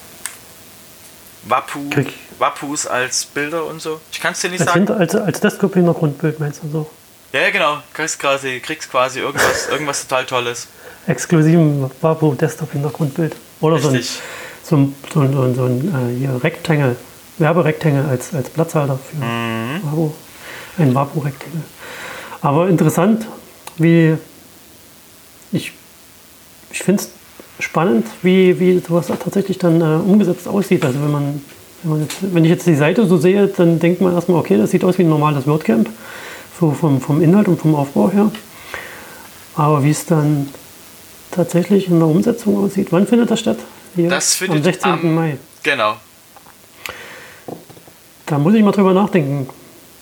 Wappu. 1.45 1.89
Krieg, 1.91 2.13
Wappus 2.39 2.87
als 2.87 3.25
Bilder 3.25 3.65
und 3.67 3.81
so. 3.81 4.01
Ich 4.11 4.21
kann 4.21 4.33
es 4.33 4.41
dir 4.41 4.51
nicht 4.51 4.61
als 4.61 4.73
sagen. 4.73 4.91
als, 4.91 5.15
als 5.15 5.41
Desktop-Hintergrundbild 5.41 6.41
meinst 6.41 6.63
du 6.63 6.69
so? 6.71 6.91
Ja, 7.33 7.51
genau. 7.51 7.79
Kriegst 7.95 8.19
quasi, 8.19 8.61
kriegst 8.61 8.91
quasi 8.91 9.21
irgendwas, 9.21 9.69
irgendwas 9.71 10.07
total 10.07 10.27
Tolles. 10.27 10.67
Exklusiven 11.07 11.91
Wappu 12.01 12.35
Desktop-Hintergrundbild. 12.35 13.37
Oder 13.61 13.77
Richtig. 13.77 14.21
so 14.65 14.77
ein, 14.77 14.95
so 15.11 15.21
ein, 15.21 15.33
so 15.33 15.41
ein, 15.41 15.55
so 15.55 15.65
ein 15.65 16.25
äh, 16.25 16.29
Rectangle, 16.43 16.97
Werberektangle 17.43 18.07
als, 18.09 18.35
als 18.35 18.49
Platzhalter 18.49 18.99
für 18.99 19.17
mhm. 19.17 19.83
Wappu. 19.83 20.11
Ein 20.79 20.95
Wappu-Rektangle. 20.95 21.61
Aber 22.41 22.69
interessant, 22.69 23.27
wie 23.77 24.17
ich, 25.53 25.73
ich 26.71 26.83
finde 26.83 27.03
es 27.03 27.11
spannend, 27.63 28.07
wie, 28.23 28.59
wie 28.59 28.79
sowas 28.79 29.09
tatsächlich 29.09 29.59
dann 29.59 29.81
äh, 29.83 29.85
umgesetzt 29.85 30.49
aussieht. 30.49 30.85
Also 30.85 31.03
wenn 31.03 31.11
man 31.11 31.41
wenn 31.83 32.45
ich 32.45 32.51
jetzt 32.51 32.67
die 32.67 32.75
Seite 32.75 33.07
so 33.07 33.17
sehe, 33.17 33.49
dann 33.49 33.79
denkt 33.79 34.01
man 34.01 34.15
erstmal, 34.15 34.39
okay, 34.39 34.57
das 34.57 34.71
sieht 34.71 34.85
aus 34.85 34.99
wie 34.99 35.03
ein 35.03 35.09
normales 35.09 35.47
WordCamp, 35.47 35.89
so 36.59 36.71
vom, 36.71 37.01
vom 37.01 37.21
Inhalt 37.21 37.49
und 37.49 37.61
vom 37.61 37.75
Aufbau 37.75 38.11
her. 38.11 38.31
Aber 39.57 39.83
wie 39.83 39.91
es 39.91 40.07
dann 40.07 40.49
tatsächlich 41.31 41.89
in 41.89 41.99
der 41.99 42.09
Umsetzung 42.09 42.65
aussieht, 42.65 42.89
wann 42.91 43.07
findet 43.07 43.31
das 43.31 43.41
statt? 43.41 43.59
Hier, 43.97 44.09
das 44.09 44.35
findet 44.35 44.59
am 44.59 44.65
16. 44.65 44.91
Am, 44.93 45.15
Mai. 45.15 45.39
Genau. 45.63 45.97
Da 48.33 48.39
muss 48.39 48.55
ich 48.55 48.63
mal 48.63 48.73
drüber 48.73 48.95
nachdenken. 48.95 49.47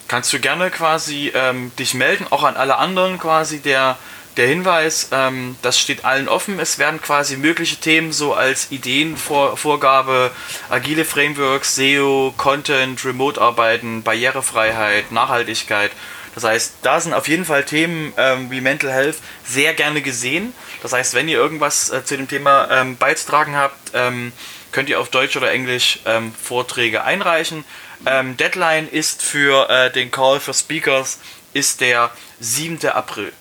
Kannst 0.06 0.32
du 0.32 0.38
gerne 0.38 0.70
quasi 0.70 1.32
ähm, 1.34 1.72
dich 1.80 1.94
melden, 1.94 2.28
auch 2.30 2.44
an 2.44 2.54
alle 2.54 2.76
anderen 2.76 3.18
quasi 3.18 3.58
der 3.58 3.98
der 4.36 4.46
Hinweis, 4.46 5.08
ähm, 5.10 5.56
das 5.62 5.80
steht 5.80 6.04
allen 6.04 6.28
offen. 6.28 6.60
Es 6.60 6.78
werden 6.78 7.02
quasi 7.02 7.36
mögliche 7.36 7.78
Themen 7.78 8.12
so 8.12 8.32
als 8.32 8.70
Ideenvorgabe, 8.70 10.30
agile 10.68 11.04
Frameworks, 11.04 11.74
SEO, 11.74 12.32
Content, 12.36 13.04
Remote-Arbeiten, 13.04 14.04
Barrierefreiheit, 14.04 15.10
Nachhaltigkeit. 15.10 15.90
Das 16.36 16.44
heißt, 16.44 16.74
da 16.82 17.00
sind 17.00 17.14
auf 17.14 17.26
jeden 17.26 17.44
Fall 17.44 17.64
Themen 17.64 18.12
ähm, 18.16 18.48
wie 18.52 18.60
Mental 18.60 18.92
Health 18.92 19.16
sehr 19.44 19.74
gerne 19.74 20.02
gesehen. 20.02 20.54
Das 20.84 20.92
heißt, 20.92 21.14
wenn 21.14 21.28
ihr 21.28 21.38
irgendwas 21.38 21.90
äh, 21.90 22.04
zu 22.04 22.16
dem 22.16 22.28
Thema 22.28 22.68
ähm, 22.70 22.96
beizutragen 22.96 23.56
habt, 23.56 23.90
ähm, 23.92 24.30
könnt 24.70 24.88
ihr 24.88 25.00
auf 25.00 25.08
Deutsch 25.08 25.36
oder 25.36 25.50
Englisch 25.50 25.98
ähm, 26.06 26.32
Vorträge 26.40 27.02
einreichen. 27.02 27.64
Ähm, 28.06 28.36
Deadline 28.36 28.88
ist 28.88 29.22
für 29.22 29.68
äh, 29.68 29.90
den 29.90 30.10
Call 30.10 30.40
für 30.40 30.54
Speakers 30.54 31.18
ist 31.52 31.80
der 31.80 32.10
7. 32.40 32.78
April. 32.88 33.32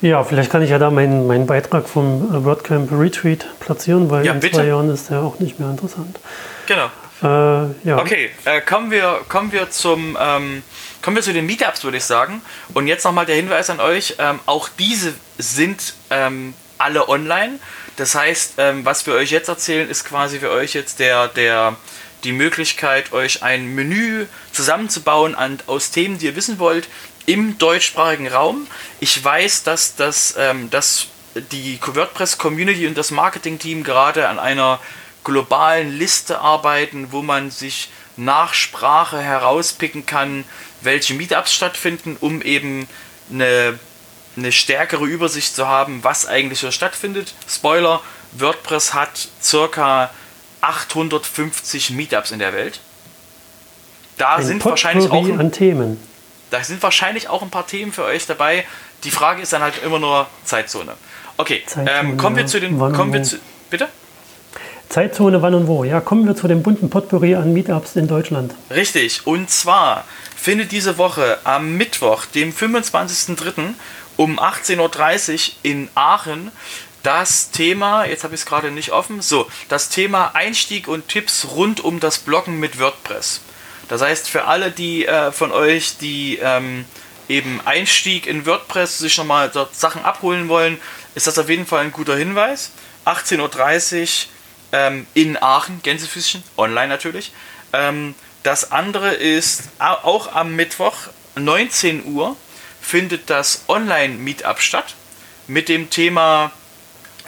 Ja, 0.00 0.24
vielleicht 0.24 0.50
kann 0.50 0.62
ich 0.62 0.70
ja 0.70 0.78
da 0.78 0.90
meinen, 0.90 1.28
meinen 1.28 1.46
Beitrag 1.46 1.88
vom 1.88 2.34
äh, 2.34 2.44
WordCamp 2.44 2.90
Retreat 2.90 3.46
platzieren, 3.60 4.10
weil 4.10 4.26
ja, 4.26 4.32
in 4.32 4.40
bitte. 4.40 4.56
zwei 4.56 4.66
Jahren 4.66 4.90
ist 4.90 5.10
der 5.10 5.20
auch 5.20 5.38
nicht 5.38 5.60
mehr 5.60 5.70
interessant. 5.70 6.18
Genau. 6.66 6.90
Äh, 7.22 7.88
ja. 7.88 7.98
Okay, 7.98 8.30
äh, 8.44 8.60
kommen, 8.62 8.90
wir, 8.90 9.20
kommen, 9.28 9.52
wir 9.52 9.70
zum, 9.70 10.18
ähm, 10.20 10.64
kommen 11.02 11.16
wir 11.16 11.22
zu 11.22 11.32
den 11.32 11.46
Meetups, 11.46 11.84
würde 11.84 11.98
ich 11.98 12.04
sagen. 12.04 12.42
Und 12.74 12.88
jetzt 12.88 13.04
nochmal 13.04 13.26
der 13.26 13.36
Hinweis 13.36 13.70
an 13.70 13.78
euch, 13.78 14.16
ähm, 14.18 14.40
auch 14.46 14.68
diese 14.76 15.14
sind 15.38 15.94
ähm, 16.10 16.54
alle 16.78 17.08
online. 17.08 17.60
Das 17.96 18.14
heißt, 18.14 18.54
ähm, 18.58 18.84
was 18.84 19.06
wir 19.06 19.14
euch 19.14 19.30
jetzt 19.30 19.48
erzählen, 19.48 19.88
ist 19.88 20.04
quasi 20.04 20.38
für 20.38 20.50
euch 20.50 20.74
jetzt 20.74 20.98
der, 20.98 21.28
der, 21.28 21.76
die 22.24 22.32
Möglichkeit, 22.32 23.12
euch 23.12 23.42
ein 23.42 23.74
Menü 23.74 24.26
zusammenzubauen 24.52 25.34
an, 25.34 25.58
aus 25.66 25.90
Themen, 25.90 26.18
die 26.18 26.26
ihr 26.26 26.36
wissen 26.36 26.58
wollt, 26.58 26.88
im 27.26 27.58
deutschsprachigen 27.58 28.28
Raum. 28.28 28.66
Ich 29.00 29.22
weiß, 29.22 29.62
dass, 29.62 29.94
das, 29.94 30.34
ähm, 30.38 30.70
dass 30.70 31.08
die 31.34 31.78
WordPress-Community 31.82 32.86
und 32.86 32.96
das 32.96 33.10
Marketing-Team 33.10 33.84
gerade 33.84 34.28
an 34.28 34.38
einer 34.38 34.80
globalen 35.24 35.96
Liste 35.96 36.40
arbeiten, 36.40 37.12
wo 37.12 37.22
man 37.22 37.50
sich 37.50 37.90
nach 38.16 38.54
Sprache 38.54 39.20
herauspicken 39.20 40.04
kann, 40.04 40.44
welche 40.80 41.14
Meetups 41.14 41.54
stattfinden, 41.54 42.16
um 42.20 42.42
eben 42.42 42.88
eine, 43.30 43.78
eine 44.36 44.52
stärkere 44.52 45.04
Übersicht 45.04 45.54
zu 45.54 45.68
haben, 45.68 46.02
was 46.04 46.26
eigentlich 46.26 46.58
so 46.60 46.70
stattfindet. 46.70 47.34
Spoiler, 47.48 48.00
WordPress 48.32 48.94
hat 48.94 49.28
circa 49.42 50.10
850 50.60 51.90
Meetups 51.90 52.30
in 52.30 52.38
der 52.38 52.52
Welt. 52.52 52.80
Da 54.18 54.36
Ein 54.36 54.44
sind 54.46 54.64
wahrscheinlich 54.64 55.06
auch 55.06 55.10
Potpourri 55.10 55.38
an 55.38 55.52
Themen. 55.52 56.00
da 56.50 56.62
sind 56.62 56.82
wahrscheinlich 56.82 57.28
auch 57.28 57.42
ein 57.42 57.50
paar 57.50 57.66
Themen 57.66 57.92
für 57.92 58.04
euch 58.04 58.26
dabei. 58.26 58.64
Die 59.04 59.10
Frage 59.10 59.42
ist 59.42 59.52
dann 59.52 59.62
halt 59.62 59.82
immer 59.82 59.98
nur 59.98 60.26
Zeitzone. 60.44 60.94
Okay, 61.36 61.62
Zeitzone, 61.66 61.90
ähm, 61.90 62.16
kommen 62.16 62.36
wir 62.36 62.46
zu 62.46 62.60
den. 62.60 62.78
Kommen 62.78 63.12
wir 63.12 63.22
zu. 63.22 63.38
Bitte? 63.70 63.88
Zeitzone 64.92 65.40
wann 65.40 65.54
und 65.54 65.66
wo. 65.68 65.84
Ja, 65.84 66.00
kommen 66.00 66.26
wir 66.26 66.36
zu 66.36 66.48
dem 66.48 66.62
bunten 66.62 66.90
Potpourri 66.90 67.34
an 67.34 67.54
Meetups 67.54 67.96
in 67.96 68.08
Deutschland. 68.08 68.54
Richtig. 68.70 69.26
Und 69.26 69.48
zwar 69.48 70.04
findet 70.36 70.70
diese 70.70 70.98
Woche 70.98 71.38
am 71.44 71.78
Mittwoch, 71.78 72.26
dem 72.26 72.52
25.03. 72.52 73.72
um 74.18 74.38
18.30 74.38 75.32
Uhr 75.32 75.54
in 75.62 75.88
Aachen 75.94 76.52
das 77.02 77.50
Thema, 77.50 78.04
jetzt 78.04 78.22
habe 78.22 78.34
ich 78.34 78.42
es 78.42 78.46
gerade 78.46 78.70
nicht 78.70 78.92
offen, 78.92 79.22
so, 79.22 79.48
das 79.68 79.88
Thema 79.88 80.34
Einstieg 80.34 80.86
und 80.86 81.08
Tipps 81.08 81.48
rund 81.50 81.82
um 81.82 81.98
das 81.98 82.18
Bloggen 82.18 82.60
mit 82.60 82.78
WordPress. 82.78 83.40
Das 83.88 84.02
heißt, 84.02 84.28
für 84.28 84.44
alle, 84.44 84.70
die 84.70 85.06
äh, 85.06 85.32
von 85.32 85.52
euch, 85.52 85.96
die 85.98 86.38
ähm, 86.40 86.84
eben 87.28 87.60
Einstieg 87.64 88.26
in 88.26 88.46
WordPress 88.46 88.98
sich 88.98 89.16
nochmal 89.18 89.50
dort 89.52 89.74
Sachen 89.74 90.04
abholen 90.04 90.48
wollen, 90.48 90.78
ist 91.14 91.26
das 91.26 91.38
auf 91.38 91.48
jeden 91.48 91.66
Fall 91.66 91.80
ein 91.80 91.92
guter 91.92 92.14
Hinweis. 92.14 92.70
18.30 93.06 94.02
Uhr 94.02 94.08
ähm, 94.72 95.06
in 95.14 95.40
Aachen, 95.42 95.82
Gänsefüßchen, 95.82 96.42
online 96.56 96.88
natürlich. 96.88 97.32
Ähm, 97.72 98.14
das 98.42 98.72
andere 98.72 99.12
ist 99.14 99.64
au- 99.78 100.04
auch 100.04 100.34
am 100.34 100.56
Mittwoch, 100.56 100.94
19 101.36 102.04
Uhr, 102.06 102.36
findet 102.80 103.30
das 103.30 103.64
Online-Meetup 103.68 104.60
statt 104.60 104.94
mit 105.46 105.68
dem 105.68 105.88
Thema, 105.90 106.50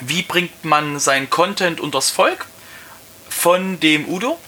wie 0.00 0.22
bringt 0.22 0.64
man 0.64 0.98
sein 0.98 1.30
Content 1.30 1.80
unters 1.80 2.10
Volk 2.10 2.46
von 3.28 3.78
dem 3.80 4.08
Udo. 4.08 4.38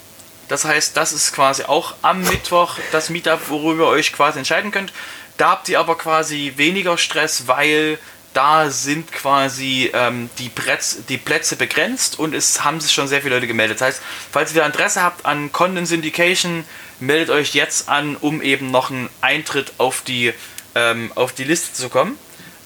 Das 0.48 0.64
heißt, 0.64 0.96
das 0.96 1.12
ist 1.12 1.32
quasi 1.32 1.64
auch 1.64 1.94
am 2.02 2.22
Mittwoch 2.22 2.78
das 2.92 3.10
Meetup, 3.10 3.48
worüber 3.48 3.84
ihr 3.84 3.88
euch 3.90 4.12
quasi 4.12 4.38
entscheiden 4.38 4.70
könnt. 4.70 4.92
Da 5.36 5.50
habt 5.50 5.68
ihr 5.68 5.78
aber 5.80 5.98
quasi 5.98 6.54
weniger 6.56 6.96
Stress, 6.98 7.46
weil 7.46 7.98
da 8.36 8.70
sind 8.70 9.12
quasi 9.12 9.90
ähm, 9.94 10.28
die, 10.38 10.50
Plätze, 10.50 11.02
die 11.08 11.16
Plätze 11.16 11.56
begrenzt 11.56 12.18
und 12.18 12.34
es 12.34 12.64
haben 12.64 12.82
sich 12.82 12.92
schon 12.92 13.08
sehr 13.08 13.22
viele 13.22 13.36
Leute 13.36 13.46
gemeldet. 13.46 13.80
Das 13.80 13.88
heißt, 13.88 14.02
falls 14.30 14.54
ihr 14.54 14.64
Interesse 14.64 15.02
habt 15.02 15.24
an 15.24 15.52
Content 15.52 15.88
Syndication, 15.88 16.64
meldet 17.00 17.30
euch 17.30 17.54
jetzt 17.54 17.88
an, 17.88 18.14
um 18.16 18.42
eben 18.42 18.70
noch 18.70 18.90
einen 18.90 19.08
Eintritt 19.22 19.72
auf 19.78 20.02
die, 20.02 20.34
ähm, 20.74 21.12
auf 21.14 21.32
die 21.32 21.44
Liste 21.44 21.72
zu 21.72 21.88
kommen. 21.88 22.18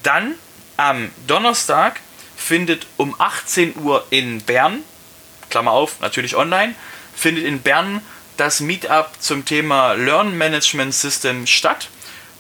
Dann 0.03 0.35
am 0.77 1.13
Donnerstag 1.29 2.01
findet 2.37 2.89
um 2.97 3.15
18 3.21 3.77
Uhr 3.77 4.05
in 4.11 4.41
Bern, 4.41 4.83
Klammer 5.51 5.71
auf, 5.71 6.01
natürlich 6.01 6.35
online, 6.35 6.75
findet 7.15 7.45
in 7.45 7.61
Bern 7.63 8.03
das 8.37 8.59
Meetup 8.59 9.11
zum 9.21 9.45
Thema 9.45 9.93
Learn 9.93 10.37
Management 10.37 10.95
System 10.95 11.47
statt. 11.47 11.91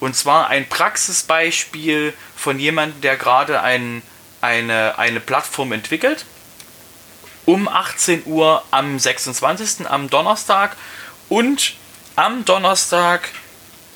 Und 0.00 0.16
zwar 0.16 0.48
ein 0.48 0.68
Praxisbeispiel 0.68 2.14
von 2.34 2.58
jemandem, 2.58 3.02
der 3.02 3.16
gerade 3.16 3.60
ein, 3.60 4.02
eine, 4.40 4.98
eine 4.98 5.20
Plattform 5.20 5.72
entwickelt. 5.72 6.24
Um 7.44 7.68
18 7.68 8.22
Uhr 8.26 8.64
am 8.70 8.98
26. 8.98 9.86
am 9.86 10.08
Donnerstag. 10.08 10.76
Und 11.28 11.74
am 12.16 12.44
Donnerstag 12.44 13.28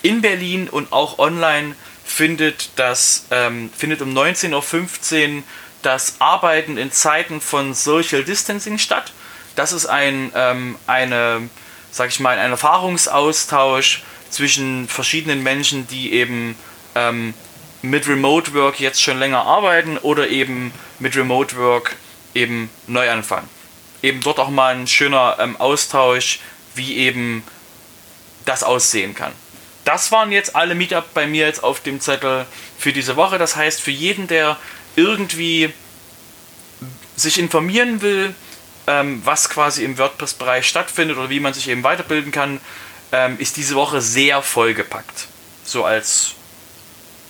in 0.03 0.21
Berlin 0.21 0.69
und 0.69 0.93
auch 0.93 1.19
online 1.19 1.75
findet 2.05 2.71
das 2.77 3.27
ähm, 3.31 3.71
findet 3.77 4.03
um 4.03 4.11
19.15 4.17 5.37
Uhr 5.39 5.43
das 5.83 6.17
Arbeiten 6.19 6.77
in 6.77 6.93
Zeiten 6.93 7.41
von 7.41 7.75
Social 7.75 8.25
Distancing 8.25 8.79
statt. 8.79 9.13
Das 9.57 9.73
ist 9.73 9.87
ein 9.87 10.31
ähm, 10.35 10.77
eine, 10.87 11.49
sag 11.91 12.11
ich 12.11 12.21
mal, 12.21 12.39
ein 12.39 12.51
Erfahrungsaustausch 12.51 14.03
zwischen 14.35 14.89
verschiedenen 14.89 15.43
Menschen, 15.43 15.87
die 15.87 16.13
eben 16.13 16.57
ähm, 16.95 17.35
mit 17.83 18.09
Remote 18.09 18.53
Work 18.55 18.81
jetzt 18.81 19.01
schon 19.01 19.19
länger 19.19 19.43
arbeiten 19.43 19.99
oder 19.99 20.29
eben 20.29 20.73
mit 20.99 21.17
Remote 21.17 21.57
Work 21.57 21.97
eben 22.35 22.71
neu 22.87 23.09
anfangen. 23.11 23.49
Eben 24.03 24.21
dort 24.21 24.39
auch 24.39 24.51
mal 24.51 24.75
ein 24.75 24.87
schöner 24.87 25.37
ähm, 25.39 25.57
Austausch, 25.57 26.41
wie 26.75 26.97
eben 26.97 27.43
das 28.45 28.63
aussehen 28.63 29.15
kann. 29.15 29.33
Das 29.85 30.13
waren 30.13 30.33
jetzt 30.33 30.57
alle 30.57 30.75
Meetup 30.75 31.13
bei 31.15 31.27
mir 31.27 31.47
jetzt 31.47 31.63
auf 31.63 31.81
dem 31.81 32.01
Zettel 32.01 32.47
für 32.79 32.93
diese 32.93 33.17
Woche. 33.17 33.39
Das 33.39 33.55
heißt, 33.55 33.81
für 33.81 33.91
jeden, 33.91 34.27
der 34.27 34.57
irgendwie 34.97 35.73
sich 37.17 37.39
informieren 37.39 38.01
will, 38.03 38.35
ähm, 38.87 39.23
was 39.25 39.49
quasi 39.49 39.85
im 39.85 39.99
WordPress-Bereich 39.99 40.67
stattfindet 40.67 41.17
oder 41.17 41.31
wie 41.31 41.41
man 41.41 41.55
sich 41.55 41.69
eben 41.69 41.83
weiterbilden 41.83 42.33
kann, 42.33 42.61
ähm, 43.15 43.37
ist 43.39 43.57
diese 43.57 43.77
Woche 43.77 44.01
sehr 44.01 44.43
vollgepackt. 44.43 45.29
So 45.65 45.85
als 45.85 46.35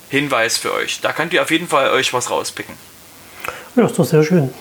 Hinweis 0.09 0.57
für 0.57 0.73
euch. 0.73 0.99
Da 1.01 1.13
könnt 1.13 1.33
ihr 1.33 1.41
auf 1.41 1.51
jeden 1.51 1.67
Fall 1.67 1.91
euch 1.91 2.13
was 2.13 2.31
rauspicken. 2.31 2.75
Ja, 3.75 3.85
ist 3.85 3.99
doch 3.99 4.05
sehr 4.05 4.23
schön. 4.23 4.53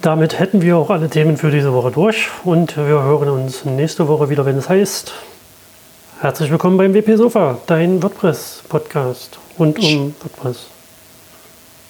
Damit 0.00 0.38
hätten 0.38 0.62
wir 0.62 0.76
auch 0.76 0.90
alle 0.90 1.10
Themen 1.10 1.36
für 1.36 1.50
diese 1.50 1.72
Woche 1.72 1.90
durch 1.90 2.28
und 2.44 2.76
wir 2.76 2.84
hören 2.84 3.28
uns 3.28 3.64
nächste 3.64 4.08
Woche 4.08 4.28
wieder, 4.30 4.44
wenn 4.44 4.56
es 4.56 4.68
heißt. 4.68 5.12
Herzlich 6.20 6.50
willkommen 6.50 6.76
beim 6.78 6.94
WP 6.94 7.16
Sofa, 7.16 7.58
dein 7.66 8.02
WordPress-Podcast 8.02 9.38
rund 9.58 9.78
um 9.78 10.14
WordPress. 10.20 10.66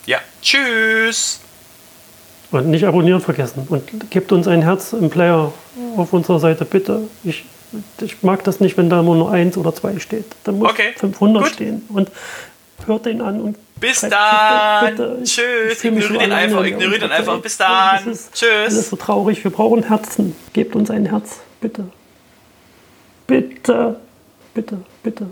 Ja, 0.07 0.19
tschüss! 0.43 1.41
Und 2.51 2.69
nicht 2.69 2.85
abonnieren 2.85 3.21
vergessen. 3.21 3.67
Und 3.69 4.11
gebt 4.11 4.31
uns 4.33 4.47
ein 4.47 4.63
Herz 4.63 4.93
im 4.93 5.11
Player 5.11 5.53
auf 5.97 6.13
unserer 6.13 6.39
Seite, 6.39 6.65
bitte. 6.65 7.03
Ich, 7.25 7.45
ich 8.01 8.23
mag 8.23 8.45
das 8.45 8.61
nicht, 8.61 8.77
wenn 8.77 8.89
da 8.91 9.01
immer 9.01 9.15
nur 9.15 9.31
eins 9.31 9.57
oder 9.57 9.75
zwei 9.75 9.99
steht. 9.99 10.27
Da 10.45 10.53
muss 10.53 10.71
Okay, 10.71 10.93
500 10.97 11.43
gut. 11.45 11.53
stehen. 11.53 11.83
Und 11.89 12.11
hört 12.87 13.07
den 13.07 13.21
an 13.21 13.41
und 13.41 13.57
Bis 13.81 14.01
dann. 14.01 14.87
Bitte. 14.91 15.19
Ich- 15.23 15.35
Tschüss. 15.35 15.85
ich 15.85 16.05
so 16.05 16.19
den 16.19 16.33
einfach, 16.33 16.65
ignoriert 16.65 17.03
den 17.03 17.11
einfach. 17.11 17.41
Bis 17.41 17.57
dann. 17.57 18.05
das 18.05 18.07
ist 18.07 18.35
Tschüss. 18.35 18.49
Alles 18.75 18.91
so 18.91 18.97
traurig. 18.97 19.43
Wir 19.43 19.51
brauchen 19.51 19.83
Herzen. 19.83 20.35
Gebt 20.53 20.77
uns 20.77 20.91
ein 20.91 21.07
Herz, 21.07 21.41
bitte. 21.61 21.85
Bitte, 23.27 23.97
bitte, 24.55 24.79
bitte. 25.03 25.27